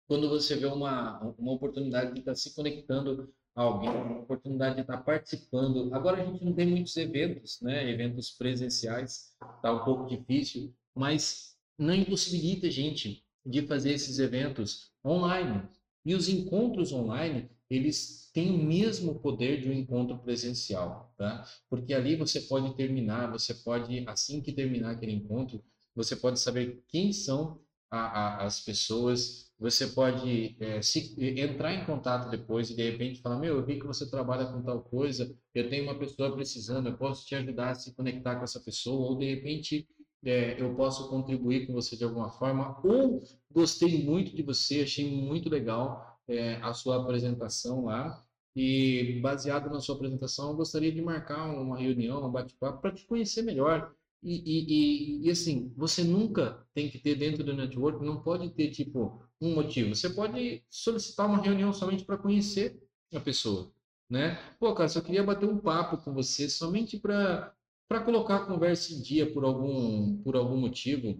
quando 0.07 0.29
você 0.29 0.55
vê 0.55 0.65
uma, 0.65 1.19
uma 1.37 1.51
oportunidade 1.51 2.13
de 2.13 2.19
estar 2.19 2.35
se 2.35 2.55
conectando 2.55 3.31
a 3.53 3.63
alguém, 3.63 3.89
uma 3.89 4.19
oportunidade 4.19 4.75
de 4.75 4.81
estar 4.81 4.97
participando. 4.99 5.93
Agora 5.93 6.21
a 6.21 6.25
gente 6.25 6.45
não 6.45 6.53
tem 6.53 6.67
muitos 6.67 6.95
eventos, 6.95 7.59
né? 7.61 7.89
Eventos 7.89 8.31
presenciais, 8.31 9.35
tá 9.61 9.73
um 9.73 9.83
pouco 9.83 10.07
difícil, 10.07 10.73
mas 10.95 11.57
não 11.77 11.93
impossibilita 11.93 12.67
a 12.67 12.71
gente 12.71 13.23
de 13.45 13.61
fazer 13.63 13.93
esses 13.93 14.19
eventos 14.19 14.91
online. 15.05 15.67
E 16.05 16.15
os 16.15 16.29
encontros 16.29 16.93
online, 16.93 17.49
eles 17.69 18.29
têm 18.33 18.51
o 18.51 18.63
mesmo 18.63 19.19
poder 19.19 19.59
de 19.61 19.69
um 19.69 19.73
encontro 19.73 20.17
presencial, 20.19 21.13
tá? 21.17 21.45
Porque 21.69 21.93
ali 21.93 22.15
você 22.15 22.41
pode 22.41 22.75
terminar, 22.75 23.31
você 23.31 23.53
pode, 23.53 24.05
assim 24.07 24.39
que 24.39 24.53
terminar 24.53 24.91
aquele 24.91 25.13
encontro, 25.13 25.61
você 25.93 26.15
pode 26.15 26.39
saber 26.39 26.83
quem 26.87 27.11
são 27.11 27.59
a, 27.89 27.97
a, 27.99 28.45
as 28.45 28.59
pessoas 28.61 29.46
você 29.59 29.87
pode 29.87 30.55
é, 30.59 30.81
se, 30.81 31.15
entrar 31.39 31.73
em 31.73 31.85
contato 31.85 32.29
depois 32.29 32.69
e 32.69 32.75
de 32.75 32.89
repente 32.89 33.21
falar, 33.21 33.39
meu, 33.39 33.57
eu 33.57 33.65
vi 33.65 33.79
que 33.79 33.87
você 33.87 34.09
trabalha 34.09 34.45
com 34.45 34.61
tal 34.61 34.81
coisa, 34.81 35.33
eu 35.53 35.69
tenho 35.69 35.83
uma 35.83 35.97
pessoa 35.97 36.33
precisando, 36.33 36.89
eu 36.89 36.97
posso 36.97 37.25
te 37.25 37.35
ajudar 37.35 37.71
a 37.71 37.75
se 37.75 37.93
conectar 37.95 38.35
com 38.35 38.43
essa 38.43 38.59
pessoa, 38.59 39.09
ou 39.09 39.17
de 39.17 39.33
repente 39.33 39.87
é, 40.23 40.61
eu 40.61 40.75
posso 40.75 41.09
contribuir 41.09 41.65
com 41.65 41.73
você 41.73 41.95
de 41.95 42.03
alguma 42.03 42.29
forma, 42.29 42.79
ou 42.83 43.23
gostei 43.51 44.03
muito 44.03 44.35
de 44.35 44.43
você, 44.43 44.81
achei 44.81 45.09
muito 45.09 45.49
legal 45.49 46.19
é, 46.27 46.55
a 46.57 46.73
sua 46.73 47.01
apresentação 47.01 47.85
lá, 47.85 48.23
e 48.55 49.19
baseado 49.21 49.69
na 49.69 49.79
sua 49.79 49.95
apresentação, 49.95 50.49
eu 50.49 50.55
gostaria 50.55 50.91
de 50.91 50.99
marcar 50.99 51.45
uma 51.45 51.77
reunião, 51.77 52.27
um 52.27 52.31
bate-papo 52.31 52.81
para 52.81 52.91
te 52.91 53.05
conhecer 53.05 53.43
melhor. 53.43 53.93
E, 54.23 54.35
e, 54.35 55.21
e, 55.23 55.27
e, 55.27 55.31
assim, 55.31 55.71
você 55.77 56.03
nunca 56.03 56.65
tem 56.73 56.89
que 56.89 56.97
ter 56.99 57.15
dentro 57.15 57.43
do 57.43 57.53
network, 57.53 58.03
não 58.03 58.21
pode 58.21 58.49
ter 58.49 58.71
tipo 58.71 59.23
um 59.39 59.53
motivo. 59.55 59.95
Você 59.95 60.09
pode 60.09 60.63
solicitar 60.69 61.27
uma 61.27 61.41
reunião 61.41 61.71
somente 61.71 62.03
para 62.03 62.17
conhecer 62.17 62.81
a 63.13 63.19
pessoa, 63.19 63.71
né? 64.09 64.35
Pô, 64.59 64.73
cara, 64.73 64.89
só 64.89 65.01
queria 65.01 65.23
bater 65.23 65.47
um 65.47 65.59
papo 65.59 65.97
com 66.03 66.13
você 66.13 66.49
somente 66.49 66.99
para 66.99 67.53
para 67.87 68.03
colocar 68.03 68.35
a 68.37 68.45
conversa 68.45 68.93
em 68.93 69.01
dia 69.01 69.31
por 69.31 69.45
algum 69.45 70.21
por 70.23 70.35
algum 70.35 70.57
motivo, 70.57 71.19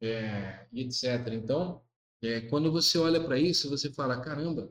é, 0.00 0.66
etc. 0.72 1.28
Então, 1.34 1.82
é, 2.22 2.42
quando 2.42 2.72
você 2.72 2.98
olha 2.98 3.22
para 3.22 3.38
isso, 3.38 3.68
você 3.70 3.92
fala, 3.92 4.20
caramba, 4.20 4.70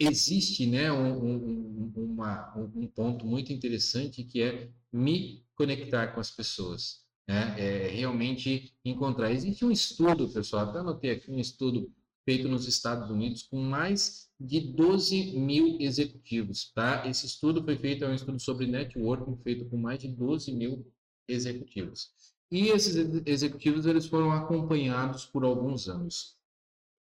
existe 0.00 0.66
né, 0.66 0.90
um, 0.90 1.12
um, 1.12 1.92
uma, 1.94 2.52
um 2.56 2.86
ponto 2.86 3.26
muito 3.26 3.52
interessante 3.52 4.24
que 4.24 4.42
é 4.42 4.70
me 4.90 5.44
conectar 5.54 6.08
com 6.08 6.20
as 6.20 6.30
pessoas. 6.30 7.04
Né? 7.28 7.54
É 7.58 7.88
realmente 7.88 8.74
encontrar. 8.82 9.30
Existe 9.30 9.64
um 9.64 9.70
estudo, 9.70 10.28
pessoal, 10.30 10.68
até 10.68 10.78
anotei 10.78 11.10
aqui 11.10 11.30
um 11.30 11.38
estudo 11.38 11.92
feito 12.24 12.48
nos 12.48 12.66
Estados 12.66 13.10
Unidos 13.10 13.42
com 13.42 13.60
mais 13.60 14.30
de 14.40 14.60
12 14.60 15.38
mil 15.38 15.76
executivos. 15.78 16.72
Tá? 16.72 17.06
Esse 17.06 17.26
estudo 17.26 17.62
foi 17.62 17.76
feito, 17.76 18.04
é 18.04 18.08
um 18.08 18.14
estudo 18.14 18.40
sobre 18.40 18.66
networking 18.66 19.36
feito 19.42 19.66
com 19.66 19.76
mais 19.76 19.98
de 19.98 20.08
12 20.08 20.50
mil 20.52 20.90
executivos. 21.28 22.10
E 22.50 22.68
esses 22.68 22.96
executivos 23.26 23.86
eles 23.86 24.06
foram 24.06 24.32
acompanhados 24.32 25.26
por 25.26 25.44
alguns 25.44 25.88
anos. 25.88 26.36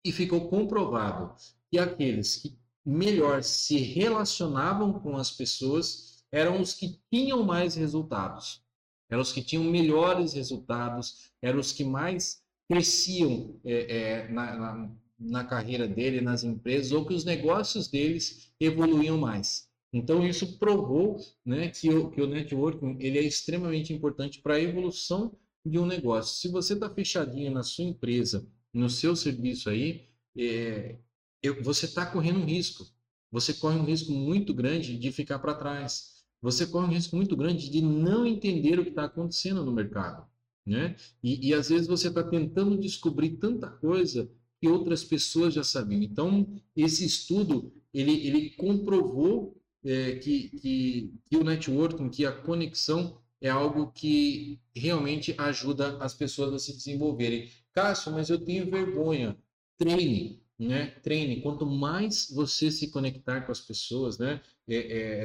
E 0.05 0.13
ficou 0.13 0.49
comprovado 0.49 1.35
que 1.71 1.79
aqueles 1.79 2.37
que 2.37 2.59
melhor 2.89 3.43
se 3.43 3.77
relacionavam 3.77 4.95
com 4.95 5.17
as 5.17 5.31
pessoas 5.31 6.25
eram 6.33 6.61
os 6.61 6.75
que 6.75 6.99
tinham 7.11 7.43
mais 7.43 7.75
resultados, 7.75 8.63
eram 9.11 9.23
os 9.23 9.33
que 9.33 9.43
tinham 9.43 9.65
melhores 9.65 10.33
resultados, 10.33 11.31
eram 11.43 11.59
os 11.59 11.73
que 11.73 11.85
mais 11.85 12.43
cresciam 12.69 13.59
é, 13.65 13.97
é, 13.97 14.29
na, 14.29 14.57
na, 14.57 14.91
na, 15.19 15.45
carreira 15.45 15.89
dele, 15.89 16.21
nas 16.21 16.45
empresas, 16.45 16.93
ou 16.93 17.05
que 17.05 17.15
os 17.15 17.25
negócios 17.25 17.89
deles 17.89 18.53
evoluíam 18.61 19.17
mais. 19.17 19.69
Então, 19.91 20.27
isso 20.27 20.59
provou 20.59 21.17
né, 21.45 21.69
que, 21.69 21.89
o, 21.89 22.11
que 22.11 22.21
o 22.21 22.27
networking 22.27 22.99
ele 23.01 23.19
é 23.19 23.23
extremamente 23.23 23.93
importante 23.93 24.41
para 24.43 24.55
a 24.55 24.61
evolução 24.61 25.35
de 25.65 25.79
um 25.79 25.87
negócio. 25.87 26.37
Se 26.37 26.49
você 26.49 26.75
está 26.75 26.91
fechadinho 26.91 27.51
na 27.51 27.63
sua 27.63 27.85
empresa, 27.85 28.47
no 28.73 28.91
seu 28.91 29.17
serviço 29.17 29.71
aí, 29.71 30.07
é, 30.37 30.97
eu, 31.43 31.63
você 31.63 31.87
está 31.87 32.07
correndo 32.07 32.41
um 32.41 32.45
risco. 32.45 32.87
Você 33.31 33.53
corre 33.53 33.79
um 33.79 33.85
risco 33.85 34.13
muito 34.13 34.55
grande 34.55 34.97
de 34.97 35.13
ficar 35.13 35.39
para 35.39 35.55
trás. 35.55 36.25
Você 36.41 36.67
corre 36.67 36.87
um 36.87 36.95
risco 36.95 37.17
muito 37.17 37.37
grande 37.37 37.69
de 37.69 37.83
não 37.83 38.27
entender 38.27 38.79
o 38.79 38.85
que 38.85 38.91
está 38.91 39.05
acontecendo 39.05 39.65
no 39.65 39.73
mercado. 39.73 40.27
Né? 40.65 40.97
E, 41.23 41.49
e 41.49 41.55
às 41.55 41.69
vezes 41.69 41.87
você 41.87 42.09
está 42.09 42.23
tentando 42.23 42.79
descobrir 42.79 43.31
tanta 43.37 43.69
coisa 43.69 44.31
que 44.61 44.69
outras 44.69 45.05
pessoas 45.05 45.55
já 45.55 45.65
sabiam. 45.65 46.03
Então, 46.03 46.47
esse 46.77 47.05
estudo 47.05 47.73
ele, 47.93 48.27
ele 48.27 48.51
comprovou 48.51 49.57
é, 49.85 50.17
que, 50.17 50.51
que, 50.51 51.15
que 51.27 51.37
o 51.37 51.45
networking, 51.45 52.09
que 52.09 52.27
a 52.27 52.33
conexão 52.33 53.19
é 53.41 53.49
algo 53.49 53.93
que 53.93 54.61
realmente 54.75 55.35
ajuda 55.39 55.97
as 55.99 56.15
pessoas 56.15 56.53
a 56.53 56.59
se 56.59 56.73
desenvolverem. 56.73 57.49
Cássio, 57.73 58.13
mas 58.13 58.29
eu 58.29 58.39
tenho 58.39 58.71
vergonha. 58.71 59.37
Treine, 59.77 60.43
né? 60.59 60.87
Treine. 61.03 61.41
Quanto 61.41 61.65
mais 61.65 62.31
você 62.31 62.71
se 62.71 62.91
conectar 62.91 63.43
com 63.43 63.53
as 63.53 63.61
pessoas, 63.61 64.19
né? 64.19 64.41
É, 64.69 64.77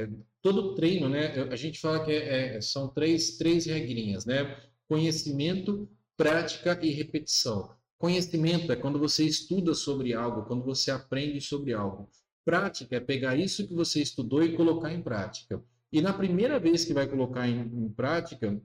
é, 0.03 0.09
todo 0.41 0.75
treino, 0.75 1.09
né? 1.09 1.33
A 1.51 1.55
gente 1.55 1.79
fala 1.79 2.05
que 2.05 2.11
é, 2.11 2.57
é, 2.57 2.61
são 2.61 2.87
três, 2.87 3.37
três 3.37 3.65
regrinhas, 3.65 4.25
né? 4.25 4.55
Conhecimento, 4.87 5.89
prática 6.15 6.77
e 6.81 6.91
repetição. 6.91 7.75
Conhecimento 7.97 8.71
é 8.71 8.75
quando 8.75 8.99
você 8.99 9.25
estuda 9.25 9.73
sobre 9.73 10.13
algo, 10.13 10.45
quando 10.45 10.63
você 10.63 10.91
aprende 10.91 11.41
sobre 11.41 11.73
algo. 11.73 12.09
Prática 12.45 12.97
é 12.97 12.99
pegar 12.99 13.35
isso 13.35 13.67
que 13.67 13.73
você 13.73 14.01
estudou 14.01 14.43
e 14.43 14.55
colocar 14.55 14.93
em 14.93 15.01
prática. 15.01 15.63
E 15.91 16.01
na 16.01 16.13
primeira 16.13 16.59
vez 16.59 16.83
que 16.83 16.93
vai 16.93 17.07
colocar 17.07 17.47
em, 17.47 17.61
em 17.61 17.89
prática, 17.89 18.61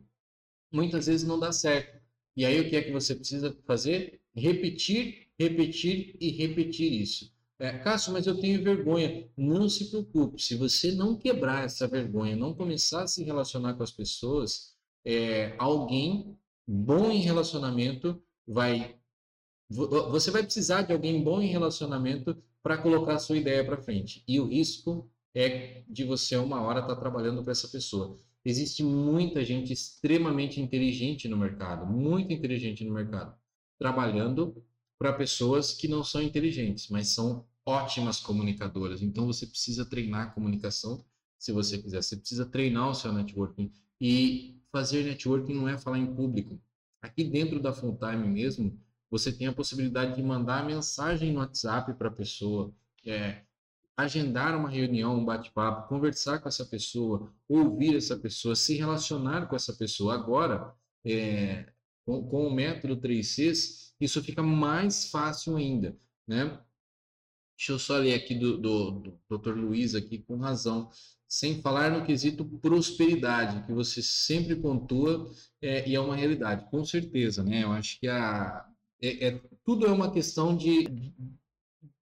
muitas 0.73 1.07
vezes 1.07 1.27
não 1.27 1.39
dá 1.39 1.53
certo. 1.53 1.99
E 2.37 2.45
aí 2.45 2.61
o 2.61 2.69
que 2.69 2.77
é 2.77 2.83
que 2.83 2.91
você 2.91 3.15
precisa 3.15 3.57
fazer? 3.65 4.21
Repetir 4.35 5.28
repetir 5.39 6.17
e 6.21 6.31
repetir 6.31 6.93
isso. 6.93 7.33
É, 7.59 7.73
Cássio, 7.79 8.13
mas 8.13 8.27
eu 8.27 8.41
tenho 8.41 8.63
vergonha. 8.63 9.29
Não 9.37 9.69
se 9.69 9.91
preocupe, 9.91 10.41
se 10.41 10.55
você 10.55 10.93
não 10.93 11.17
quebrar 11.17 11.65
essa 11.65 11.89
vergonha, 11.89 12.37
não 12.37 12.55
começar 12.55 13.03
a 13.03 13.09
se 13.09 13.25
relacionar 13.25 13.75
com 13.75 13.83
as 13.83 13.91
pessoas, 13.91 14.77
é, 15.05 15.55
alguém 15.59 16.39
bom 16.67 17.11
em 17.11 17.21
relacionamento 17.21 18.23
vai. 18.47 18.97
Você 19.69 20.31
vai 20.31 20.43
precisar 20.43 20.83
de 20.83 20.93
alguém 20.93 21.23
bom 21.23 21.43
em 21.43 21.49
relacionamento 21.49 22.37
para 22.63 22.79
colocar 22.79 23.15
a 23.15 23.19
sua 23.19 23.37
ideia 23.37 23.65
para 23.65 23.83
frente. 23.83 24.23
E 24.27 24.41
o 24.41 24.47
risco 24.47 25.11
é 25.35 25.83
de 25.89 26.05
você, 26.05 26.37
uma 26.37 26.63
hora, 26.63 26.81
estar 26.81 26.95
tá 26.95 27.01
trabalhando 27.01 27.43
para 27.43 27.53
essa 27.53 27.69
pessoa. 27.69 28.17
Existe 28.45 28.83
muita 28.83 29.45
gente 29.45 29.73
extremamente 29.73 30.61
inteligente 30.61 31.29
no 31.29 31.37
mercado, 31.37 31.87
muito 31.87 32.33
inteligente 32.33 32.85
no 32.85 32.95
mercado, 32.95 33.35
trabalhando 33.79 34.63
para 34.99 35.13
pessoas 35.13 35.73
que 35.73 35.87
não 35.87 36.03
são 36.03 36.21
inteligentes, 36.21 36.89
mas 36.89 37.09
são 37.09 37.47
ótimas 37.65 38.19
comunicadoras. 38.21 39.03
Então 39.03 39.27
você 39.27 39.47
precisa 39.47 39.85
treinar 39.85 40.29
a 40.29 40.31
comunicação, 40.31 41.05
se 41.39 41.53
você 41.53 41.79
quiser. 41.79 42.03
Você 42.03 42.17
precisa 42.17 42.45
treinar 42.45 42.91
o 42.91 42.95
seu 42.95 43.13
networking. 43.13 43.73
E 44.01 44.61
fazer 44.73 45.05
networking 45.05 45.55
não 45.55 45.69
é 45.69 45.79
falar 45.79 45.99
em 45.99 46.15
público. 46.15 46.61
Aqui 47.01 47.25
dentro 47.25 47.61
da 47.61 47.73
Full 47.73 47.97
Time 47.97 48.29
mesmo, 48.29 48.79
você 49.11 49.33
tem 49.33 49.47
a 49.47 49.53
possibilidade 49.53 50.17
de 50.17 50.23
mandar 50.23 50.67
mensagem 50.67 51.33
no 51.33 51.39
WhatsApp 51.39 51.95
para 51.95 52.09
a 52.09 52.13
pessoa, 52.13 52.75
é, 53.07 53.43
agendar 53.97 54.57
uma 54.57 54.69
reunião, 54.69 55.17
um 55.17 55.25
bate-papo, 55.25 55.89
conversar 55.89 56.41
com 56.41 56.49
essa 56.49 56.65
pessoa, 56.67 57.33
ouvir 57.49 57.97
essa 57.97 58.17
pessoa, 58.17 58.55
se 58.55 58.75
relacionar 58.75 59.47
com 59.47 59.57
essa 59.57 59.73
pessoa. 59.73 60.15
Agora, 60.15 60.75
é, 61.05 61.73
com, 62.05 62.23
com 62.29 62.47
o 62.47 62.55
método 62.55 62.97
3Cs, 62.97 63.88
isso 64.01 64.23
fica 64.23 64.43
mais 64.43 65.11
fácil 65.11 65.57
ainda, 65.57 65.97
né? 66.27 66.59
Deixa 67.57 67.73
eu 67.73 67.79
só 67.79 67.97
ler 67.97 68.15
aqui 68.15 68.35
do, 68.37 68.57
do, 68.57 68.91
do 69.29 69.39
Dr. 69.39 69.57
Luiz 69.57 69.95
aqui 69.95 70.19
com 70.19 70.37
razão, 70.37 70.91
sem 71.27 71.61
falar 71.61 71.91
no 71.91 72.07
quesito 72.07 72.45
prosperidade, 72.45 73.67
que 73.67 73.73
você 73.73 74.01
sempre 74.01 74.55
pontua 74.55 75.31
é, 75.61 75.89
e 75.89 75.95
é 75.97 76.01
uma 76.01 76.15
realidade, 76.15 76.71
com 76.71 76.85
certeza, 76.85 77.43
né? 77.43 77.65
Eu 77.65 77.73
acho 77.73 77.99
que 77.99 78.07
a, 78.07 78.65
é, 79.03 79.29
é, 79.29 79.43
tudo 79.65 79.87
é 79.87 79.93
uma 79.93 80.13
questão 80.13 80.57
de, 80.57 81.13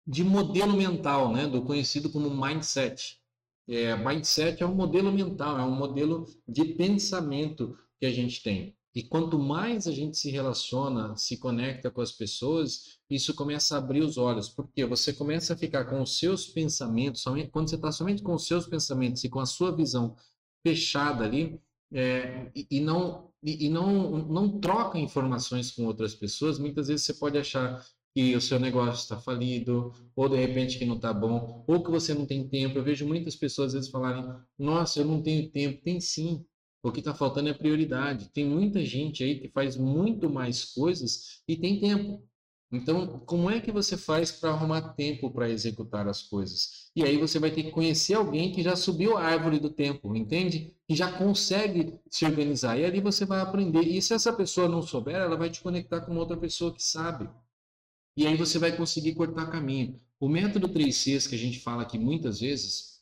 de 0.05 0.23
modelo 0.23 0.77
mental, 0.77 1.33
né? 1.33 1.47
Do 1.47 1.63
conhecido 1.63 2.09
como 2.11 2.29
mindset. 2.29 3.19
É, 3.67 3.95
mindset 3.95 4.61
é 4.61 4.65
um 4.65 4.75
modelo 4.75 5.11
mental, 5.11 5.57
é 5.57 5.63
um 5.63 5.75
modelo 5.75 6.25
de 6.47 6.65
pensamento 6.75 7.77
que 7.99 8.05
a 8.05 8.11
gente 8.11 8.43
tem. 8.43 8.75
E 8.93 9.03
quanto 9.03 9.39
mais 9.39 9.87
a 9.87 9.91
gente 9.91 10.17
se 10.17 10.29
relaciona, 10.29 11.15
se 11.15 11.37
conecta 11.37 11.89
com 11.89 12.01
as 12.01 12.11
pessoas, 12.11 12.99
isso 13.09 13.33
começa 13.33 13.75
a 13.75 13.77
abrir 13.77 14.01
os 14.01 14.17
olhos, 14.17 14.49
porque 14.49 14.85
você 14.85 15.13
começa 15.13 15.53
a 15.53 15.57
ficar 15.57 15.85
com 15.85 16.01
os 16.01 16.17
seus 16.17 16.47
pensamentos, 16.47 17.21
somente, 17.21 17.49
quando 17.49 17.69
você 17.69 17.75
está 17.75 17.91
somente 17.91 18.21
com 18.21 18.33
os 18.33 18.45
seus 18.45 18.67
pensamentos 18.67 19.23
e 19.23 19.29
com 19.29 19.39
a 19.39 19.45
sua 19.45 19.73
visão 19.73 20.15
fechada 20.61 21.23
ali, 21.23 21.59
é, 21.93 22.51
e, 22.55 22.67
e, 22.69 22.79
não, 22.81 23.31
e, 23.41 23.65
e 23.67 23.69
não, 23.69 24.25
não 24.25 24.59
troca 24.59 24.99
informações 24.99 25.71
com 25.71 25.85
outras 25.85 26.13
pessoas, 26.13 26.59
muitas 26.59 26.87
vezes 26.87 27.05
você 27.05 27.13
pode 27.13 27.37
achar 27.37 27.85
que 28.13 28.35
o 28.35 28.41
seu 28.41 28.59
negócio 28.59 29.01
está 29.03 29.17
falido, 29.17 29.93
ou 30.15 30.27
de 30.27 30.35
repente 30.35 30.77
que 30.77 30.85
não 30.85 30.95
está 30.95 31.13
bom, 31.13 31.63
ou 31.67 31.83
que 31.83 31.89
você 31.89 32.13
não 32.13 32.25
tem 32.25 32.47
tempo. 32.47 32.77
Eu 32.77 32.83
vejo 32.83 33.07
muitas 33.07 33.35
pessoas 33.35 33.67
às 33.67 33.73
vezes 33.73 33.89
falarem: 33.89 34.25
Nossa, 34.59 34.99
eu 34.99 35.05
não 35.05 35.21
tenho 35.21 35.49
tempo. 35.49 35.81
Tem 35.81 35.99
sim. 36.01 36.45
O 36.83 36.91
que 36.91 36.99
está 36.99 37.13
faltando 37.13 37.49
é 37.49 37.53
prioridade. 37.53 38.29
Tem 38.29 38.45
muita 38.45 38.83
gente 38.83 39.23
aí 39.23 39.39
que 39.39 39.49
faz 39.49 39.77
muito 39.77 40.29
mais 40.29 40.65
coisas 40.65 41.41
e 41.47 41.55
tem 41.55 41.79
tempo. 41.79 42.23
Então, 42.71 43.19
como 43.25 43.49
é 43.49 43.59
que 43.59 43.71
você 43.71 43.97
faz 43.97 44.31
para 44.31 44.51
arrumar 44.51 44.93
tempo 44.93 45.29
para 45.29 45.49
executar 45.49 46.07
as 46.07 46.23
coisas? 46.23 46.89
E 46.95 47.03
aí 47.03 47.17
você 47.17 47.37
vai 47.37 47.51
ter 47.51 47.63
que 47.63 47.71
conhecer 47.71 48.13
alguém 48.13 48.53
que 48.53 48.63
já 48.63 48.77
subiu 48.77 49.17
a 49.17 49.23
árvore 49.23 49.59
do 49.59 49.69
tempo, 49.69 50.15
entende? 50.15 50.73
Que 50.87 50.95
já 50.95 51.11
consegue 51.11 51.99
se 52.09 52.25
organizar. 52.25 52.79
E 52.79 52.85
ali 52.85 53.01
você 53.01 53.25
vai 53.25 53.41
aprender. 53.41 53.81
E 53.81 54.01
se 54.01 54.13
essa 54.13 54.31
pessoa 54.31 54.69
não 54.69 54.81
souber, 54.81 55.15
ela 55.15 55.35
vai 55.35 55.49
te 55.49 55.59
conectar 55.61 55.99
com 56.01 56.15
outra 56.15 56.37
pessoa 56.37 56.73
que 56.73 56.81
sabe. 56.81 57.29
E 58.15 58.25
aí 58.25 58.37
você 58.37 58.57
vai 58.57 58.75
conseguir 58.75 59.15
cortar 59.15 59.51
caminho. 59.51 59.99
O 60.17 60.29
método 60.29 60.69
3Cs 60.69 61.27
que 61.27 61.35
a 61.35 61.37
gente 61.37 61.59
fala 61.59 61.81
aqui 61.81 61.99
muitas 61.99 62.39
vezes, 62.39 63.01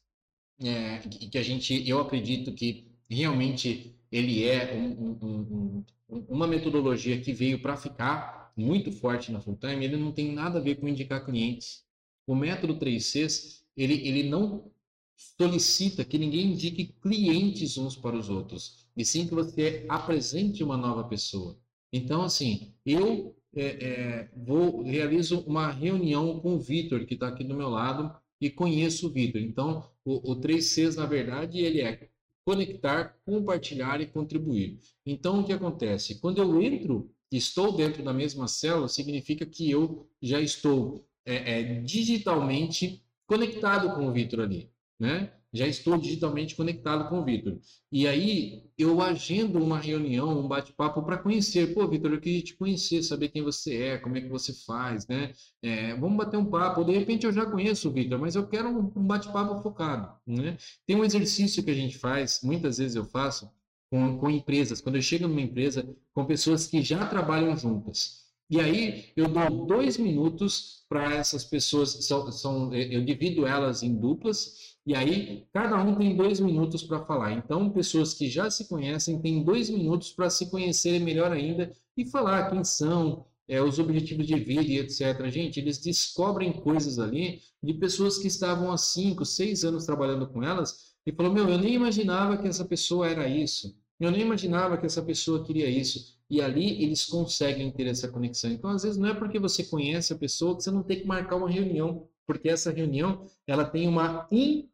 é, 0.59 0.97
que 0.97 1.37
a 1.37 1.43
gente, 1.43 1.87
eu 1.87 1.99
acredito 1.99 2.53
que 2.53 2.88
realmente 3.15 3.95
ele 4.11 4.43
é 4.45 4.73
um, 4.73 5.17
um, 5.21 5.85
um, 6.09 6.25
uma 6.27 6.47
metodologia 6.47 7.19
que 7.19 7.33
veio 7.33 7.61
para 7.61 7.77
ficar 7.77 8.51
muito 8.55 8.91
forte 8.91 9.31
na 9.31 9.39
full 9.39 9.55
time, 9.55 9.85
ele 9.85 9.97
não 9.97 10.11
tem 10.11 10.33
nada 10.33 10.59
a 10.59 10.61
ver 10.61 10.75
com 10.75 10.87
indicar 10.87 11.25
clientes. 11.25 11.83
O 12.27 12.35
método 12.35 12.77
3Cs, 12.77 13.61
ele, 13.75 14.07
ele 14.07 14.23
não 14.29 14.71
solicita 15.15 16.05
que 16.05 16.17
ninguém 16.17 16.51
indique 16.51 16.95
clientes 17.01 17.77
uns 17.77 17.95
para 17.95 18.15
os 18.15 18.29
outros, 18.29 18.87
e 18.95 19.03
sim 19.03 19.27
que 19.27 19.33
você 19.33 19.85
apresente 19.89 20.63
uma 20.63 20.77
nova 20.77 21.03
pessoa. 21.05 21.57
Então, 21.91 22.21
assim, 22.21 22.73
eu 22.85 23.35
é, 23.55 23.65
é, 23.65 24.29
vou 24.35 24.83
realizo 24.83 25.39
uma 25.41 25.71
reunião 25.71 26.39
com 26.39 26.55
o 26.55 26.59
Vitor, 26.59 27.05
que 27.05 27.15
está 27.15 27.27
aqui 27.27 27.43
do 27.43 27.55
meu 27.55 27.69
lado, 27.69 28.13
e 28.39 28.49
conheço 28.49 29.07
o 29.07 29.09
Vitor. 29.09 29.41
Então, 29.41 29.89
o, 30.05 30.31
o 30.31 30.35
3Cs, 30.35 30.95
na 30.95 31.05
verdade, 31.05 31.59
ele 31.59 31.81
é 31.81 32.09
conectar, 32.49 33.15
compartilhar 33.23 34.01
e 34.01 34.07
contribuir. 34.07 34.79
Então, 35.05 35.39
o 35.39 35.43
que 35.43 35.53
acontece? 35.53 36.19
Quando 36.19 36.39
eu 36.39 36.59
entro, 36.59 37.11
estou 37.31 37.71
dentro 37.77 38.01
da 38.01 38.11
mesma 38.11 38.47
célula, 38.47 38.87
significa 38.87 39.45
que 39.45 39.69
eu 39.69 40.09
já 40.19 40.41
estou 40.41 41.07
é, 41.23 41.59
é, 41.59 41.81
digitalmente 41.81 43.05
conectado 43.27 43.93
com 43.93 44.07
o 44.07 44.11
Vitor 44.11 44.39
ali, 44.39 44.71
né? 44.99 45.31
Já 45.51 45.67
estou 45.67 45.97
digitalmente 45.97 46.55
conectado 46.55 47.09
com 47.09 47.19
o 47.19 47.25
Vitor. 47.25 47.59
E 47.91 48.07
aí 48.07 48.63
eu 48.77 49.01
agendo 49.01 49.61
uma 49.63 49.79
reunião, 49.79 50.39
um 50.39 50.47
bate-papo 50.47 51.01
para 51.03 51.17
conhecer. 51.17 51.73
Pô, 51.73 51.87
Vitor, 51.87 52.11
eu 52.13 52.21
queria 52.21 52.41
te 52.41 52.55
conhecer, 52.55 53.01
saber 53.03 53.29
quem 53.29 53.41
você 53.41 53.81
é, 53.81 53.97
como 53.97 54.15
é 54.15 54.21
que 54.21 54.29
você 54.29 54.53
faz, 54.65 55.07
né? 55.07 55.33
É, 55.61 55.95
vamos 55.95 56.17
bater 56.17 56.37
um 56.37 56.45
papo. 56.45 56.83
De 56.83 56.91
repente 56.91 57.25
eu 57.25 57.33
já 57.33 57.45
conheço 57.45 57.89
o 57.89 57.91
Vitor, 57.91 58.19
mas 58.19 58.35
eu 58.35 58.47
quero 58.47 58.69
um, 58.69 59.07
bate-papo 59.07 59.61
focado, 59.61 60.13
né? 60.25 60.57
Tem 60.85 60.95
um 60.95 61.03
exercício 61.03 61.63
que 61.63 61.71
a 61.71 61.75
gente 61.75 61.97
faz, 61.97 62.41
muitas 62.43 62.77
vezes 62.77 62.95
eu 62.95 63.05
faço 63.05 63.49
com, 63.89 64.17
com 64.19 64.29
empresas. 64.29 64.81
Quando 64.81 64.95
eu 64.95 65.01
chego 65.01 65.27
numa 65.27 65.41
empresa 65.41 65.87
com 66.13 66.25
pessoas 66.25 66.67
que 66.67 66.81
já 66.83 67.05
trabalham 67.07 67.57
juntas. 67.57 68.19
E 68.51 68.59
aí 68.59 69.11
eu 69.15 69.27
dou 69.27 69.67
dois 69.67 69.97
minutos 69.97 70.83
para 70.89 71.13
essas 71.13 71.43
pessoas, 71.43 71.91
são, 72.05 72.31
são, 72.31 72.73
eu 72.73 73.05
divido 73.05 73.45
elas 73.45 73.83
em 73.83 73.95
duplas 73.95 74.77
e 74.89 74.95
aí, 74.95 75.45
cada 75.53 75.79
um 75.83 75.95
tem 75.95 76.15
dois 76.15 76.39
minutos 76.39 76.81
para 76.81 77.05
falar. 77.05 77.33
Então, 77.33 77.69
pessoas 77.69 78.11
que 78.11 78.27
já 78.27 78.49
se 78.49 78.67
conhecem 78.67 79.21
têm 79.21 79.43
dois 79.43 79.69
minutos 79.69 80.09
para 80.09 80.31
se 80.31 80.49
conhecerem 80.49 80.99
melhor 80.99 81.31
ainda 81.31 81.71
e 81.95 82.09
falar 82.09 82.49
quem 82.49 82.63
são, 82.63 83.23
é, 83.47 83.61
os 83.61 83.77
objetivos 83.77 84.25
de 84.25 84.33
vida 84.39 84.63
e 84.63 84.79
etc. 84.79 85.29
Gente, 85.29 85.59
eles 85.59 85.77
descobrem 85.77 86.51
coisas 86.51 86.97
ali 86.97 87.39
de 87.61 87.75
pessoas 87.75 88.17
que 88.17 88.25
estavam 88.25 88.71
há 88.71 88.77
cinco, 88.77 89.23
seis 89.25 89.63
anos 89.63 89.85
trabalhando 89.85 90.27
com 90.27 90.41
elas 90.41 90.95
e 91.05 91.11
falou: 91.11 91.31
Meu, 91.31 91.47
eu 91.47 91.59
nem 91.59 91.75
imaginava 91.75 92.39
que 92.39 92.47
essa 92.47 92.65
pessoa 92.65 93.07
era 93.07 93.27
isso. 93.27 93.77
Eu 93.99 94.09
nem 94.09 94.21
imaginava 94.21 94.75
que 94.75 94.87
essa 94.87 95.03
pessoa 95.03 95.45
queria 95.45 95.69
isso. 95.69 96.17
E 96.27 96.41
ali 96.41 96.81
eles 96.81 97.05
conseguem 97.05 97.69
ter 97.69 97.85
essa 97.85 98.07
conexão. 98.07 98.49
Então, 98.49 98.71
às 98.71 98.81
vezes, 98.81 98.97
não 98.97 99.09
é 99.09 99.13
porque 99.13 99.37
você 99.37 99.63
conhece 99.63 100.13
a 100.13 100.17
pessoa 100.17 100.57
que 100.57 100.63
você 100.63 100.71
não 100.71 100.81
tem 100.81 101.01
que 101.01 101.05
marcar 101.05 101.35
uma 101.35 101.47
reunião, 101.47 102.07
porque 102.29 102.47
essa 102.47 102.71
reunião 102.71 103.25
ela 103.47 103.65
tem 103.65 103.87
uma 103.87 104.27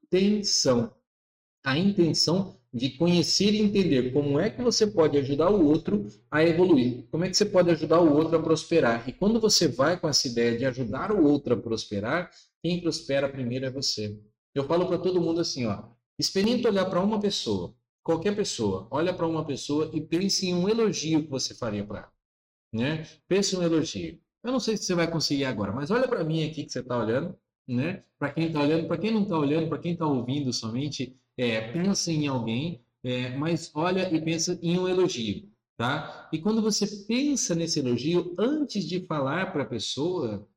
intenção. 0.05 0.93
A 1.63 1.77
intenção 1.77 2.59
de 2.75 2.89
conhecer 2.89 3.53
e 3.53 3.61
entender 3.61 4.11
como 4.11 4.37
é 4.37 4.49
que 4.49 4.61
você 4.61 4.85
pode 4.85 5.17
ajudar 5.17 5.49
o 5.49 5.65
outro 5.65 6.07
a 6.29 6.43
evoluir, 6.43 7.07
como 7.09 7.23
é 7.23 7.29
que 7.29 7.37
você 7.37 7.45
pode 7.45 7.71
ajudar 7.71 8.01
o 8.01 8.13
outro 8.13 8.37
a 8.37 8.43
prosperar. 8.43 9.07
E 9.07 9.13
quando 9.13 9.39
você 9.39 9.67
vai 9.67 9.97
com 9.97 10.09
essa 10.09 10.27
ideia 10.27 10.57
de 10.57 10.65
ajudar 10.65 11.11
o 11.13 11.25
outro 11.25 11.53
a 11.53 11.57
prosperar, 11.57 12.29
quem 12.61 12.81
prospera 12.81 13.29
primeiro 13.29 13.65
é 13.65 13.71
você. 13.71 14.19
Eu 14.53 14.65
falo 14.65 14.87
para 14.87 14.97
todo 14.97 15.21
mundo 15.21 15.39
assim, 15.39 15.65
ó, 15.65 15.85
experimente 16.19 16.67
olhar 16.67 16.85
para 16.85 17.01
uma 17.01 17.19
pessoa, 17.19 17.73
qualquer 18.03 18.35
pessoa, 18.35 18.89
olha 18.91 19.13
para 19.13 19.25
uma 19.25 19.45
pessoa 19.45 19.89
e 19.93 20.01
pense 20.01 20.45
em 20.45 20.53
um 20.53 20.67
elogio 20.67 21.23
que 21.23 21.29
você 21.29 21.55
faria 21.55 21.85
para 21.85 21.99
ela, 21.99 22.11
né? 22.73 23.07
Pense 23.27 23.55
em 23.55 23.59
um 23.59 23.63
elogio. 23.63 24.19
Eu 24.43 24.51
não 24.51 24.59
sei 24.59 24.75
se 24.75 24.83
você 24.83 24.93
vai 24.93 25.09
conseguir 25.09 25.45
agora, 25.45 25.71
mas 25.71 25.89
olha 25.91 26.09
para 26.09 26.25
mim 26.25 26.43
aqui 26.43 26.65
que 26.65 26.71
você 26.71 26.81
está 26.81 26.97
olhando 26.97 27.37
né? 27.67 28.03
Para 28.17 28.31
quem 28.31 28.47
está 28.47 28.61
olhando, 28.61 28.87
para 28.87 28.97
quem 28.97 29.11
não 29.11 29.23
está 29.23 29.37
olhando, 29.37 29.69
para 29.69 29.79
quem 29.79 29.93
está 29.93 30.07
ouvindo 30.07 30.51
somente, 30.53 31.15
é, 31.37 31.71
pensa 31.71 32.11
em 32.11 32.27
alguém, 32.27 32.81
é, 33.03 33.35
mas 33.37 33.71
olha 33.73 34.13
e 34.13 34.21
pensa 34.21 34.57
em 34.61 34.79
um 34.79 34.87
elogio, 34.87 35.49
tá? 35.77 36.29
E 36.31 36.39
quando 36.39 36.61
você 36.61 36.87
pensa 37.05 37.53
nesse 37.53 37.79
elogio, 37.79 38.33
antes 38.39 38.85
de 38.85 39.05
falar 39.05 39.51
para 39.51 39.63
a 39.63 39.67
pessoa, 39.67 40.47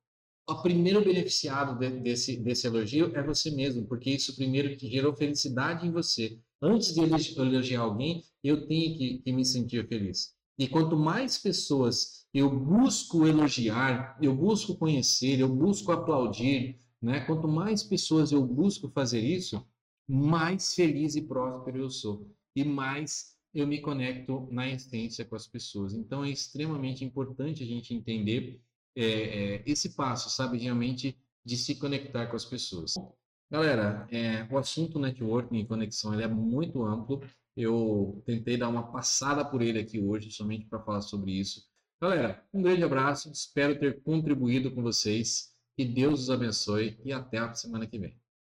o 0.48 0.62
primeiro 0.62 1.04
beneficiado 1.04 1.78
de, 1.78 1.90
desse, 2.00 2.36
desse 2.36 2.66
elogio 2.66 3.14
é 3.14 3.22
você 3.22 3.50
mesmo, 3.50 3.86
porque 3.86 4.10
isso 4.10 4.34
primeiro 4.34 4.74
que 4.76 4.90
gerou 4.90 5.14
felicidade 5.14 5.86
em 5.86 5.90
você. 5.90 6.38
Antes 6.60 6.94
de 6.94 7.00
elogiar 7.38 7.82
alguém, 7.82 8.24
eu 8.42 8.66
tenho 8.66 8.96
que, 8.96 9.18
que 9.18 9.32
me 9.32 9.44
sentir 9.44 9.86
feliz. 9.86 10.34
E 10.58 10.66
quanto 10.66 10.96
mais 10.96 11.38
pessoas 11.38 12.26
eu 12.34 12.50
busco 12.50 13.26
elogiar, 13.26 14.18
eu 14.20 14.34
busco 14.34 14.76
conhecer, 14.76 15.38
eu 15.38 15.48
busco 15.48 15.92
aplaudir, 15.92 16.78
né? 17.00 17.20
Quanto 17.20 17.48
mais 17.48 17.82
pessoas 17.82 18.32
eu 18.32 18.44
busco 18.44 18.88
fazer 18.88 19.20
isso, 19.20 19.66
mais 20.08 20.74
feliz 20.74 21.16
e 21.16 21.22
próspero 21.22 21.78
eu 21.78 21.90
sou. 21.90 22.30
E 22.56 22.64
mais 22.64 23.36
eu 23.54 23.66
me 23.66 23.80
conecto 23.80 24.48
na 24.50 24.68
essência 24.68 25.24
com 25.24 25.36
as 25.36 25.46
pessoas. 25.46 25.94
Então 25.94 26.24
é 26.24 26.30
extremamente 26.30 27.04
importante 27.04 27.62
a 27.62 27.66
gente 27.66 27.94
entender 27.94 28.60
é, 28.96 29.04
é, 29.04 29.62
esse 29.66 29.94
passo, 29.94 30.28
sabe, 30.30 30.58
realmente 30.58 31.16
de 31.44 31.56
se 31.56 31.76
conectar 31.76 32.26
com 32.26 32.36
as 32.36 32.44
pessoas. 32.44 32.94
Galera, 33.50 34.06
é, 34.10 34.46
o 34.50 34.58
assunto 34.58 34.98
networking 34.98 35.58
e 35.58 35.66
conexão 35.66 36.12
ele 36.12 36.22
é 36.22 36.28
muito 36.28 36.84
amplo. 36.84 37.22
Eu 37.56 38.22
tentei 38.26 38.56
dar 38.56 38.68
uma 38.68 38.92
passada 38.92 39.44
por 39.44 39.62
ele 39.62 39.78
aqui 39.78 39.98
hoje, 39.98 40.30
somente 40.30 40.66
para 40.66 40.82
falar 40.82 41.00
sobre 41.00 41.32
isso. 41.32 41.62
Galera, 42.00 42.44
um 42.52 42.62
grande 42.62 42.84
abraço, 42.84 43.30
espero 43.32 43.78
ter 43.78 44.02
contribuído 44.02 44.70
com 44.70 44.82
vocês. 44.82 45.52
Que 45.78 45.84
Deus 45.84 46.22
os 46.22 46.30
abençoe 46.30 46.98
e 47.04 47.12
até 47.12 47.38
a 47.38 47.54
semana 47.54 47.86
que 47.86 48.00
vem. 48.00 48.20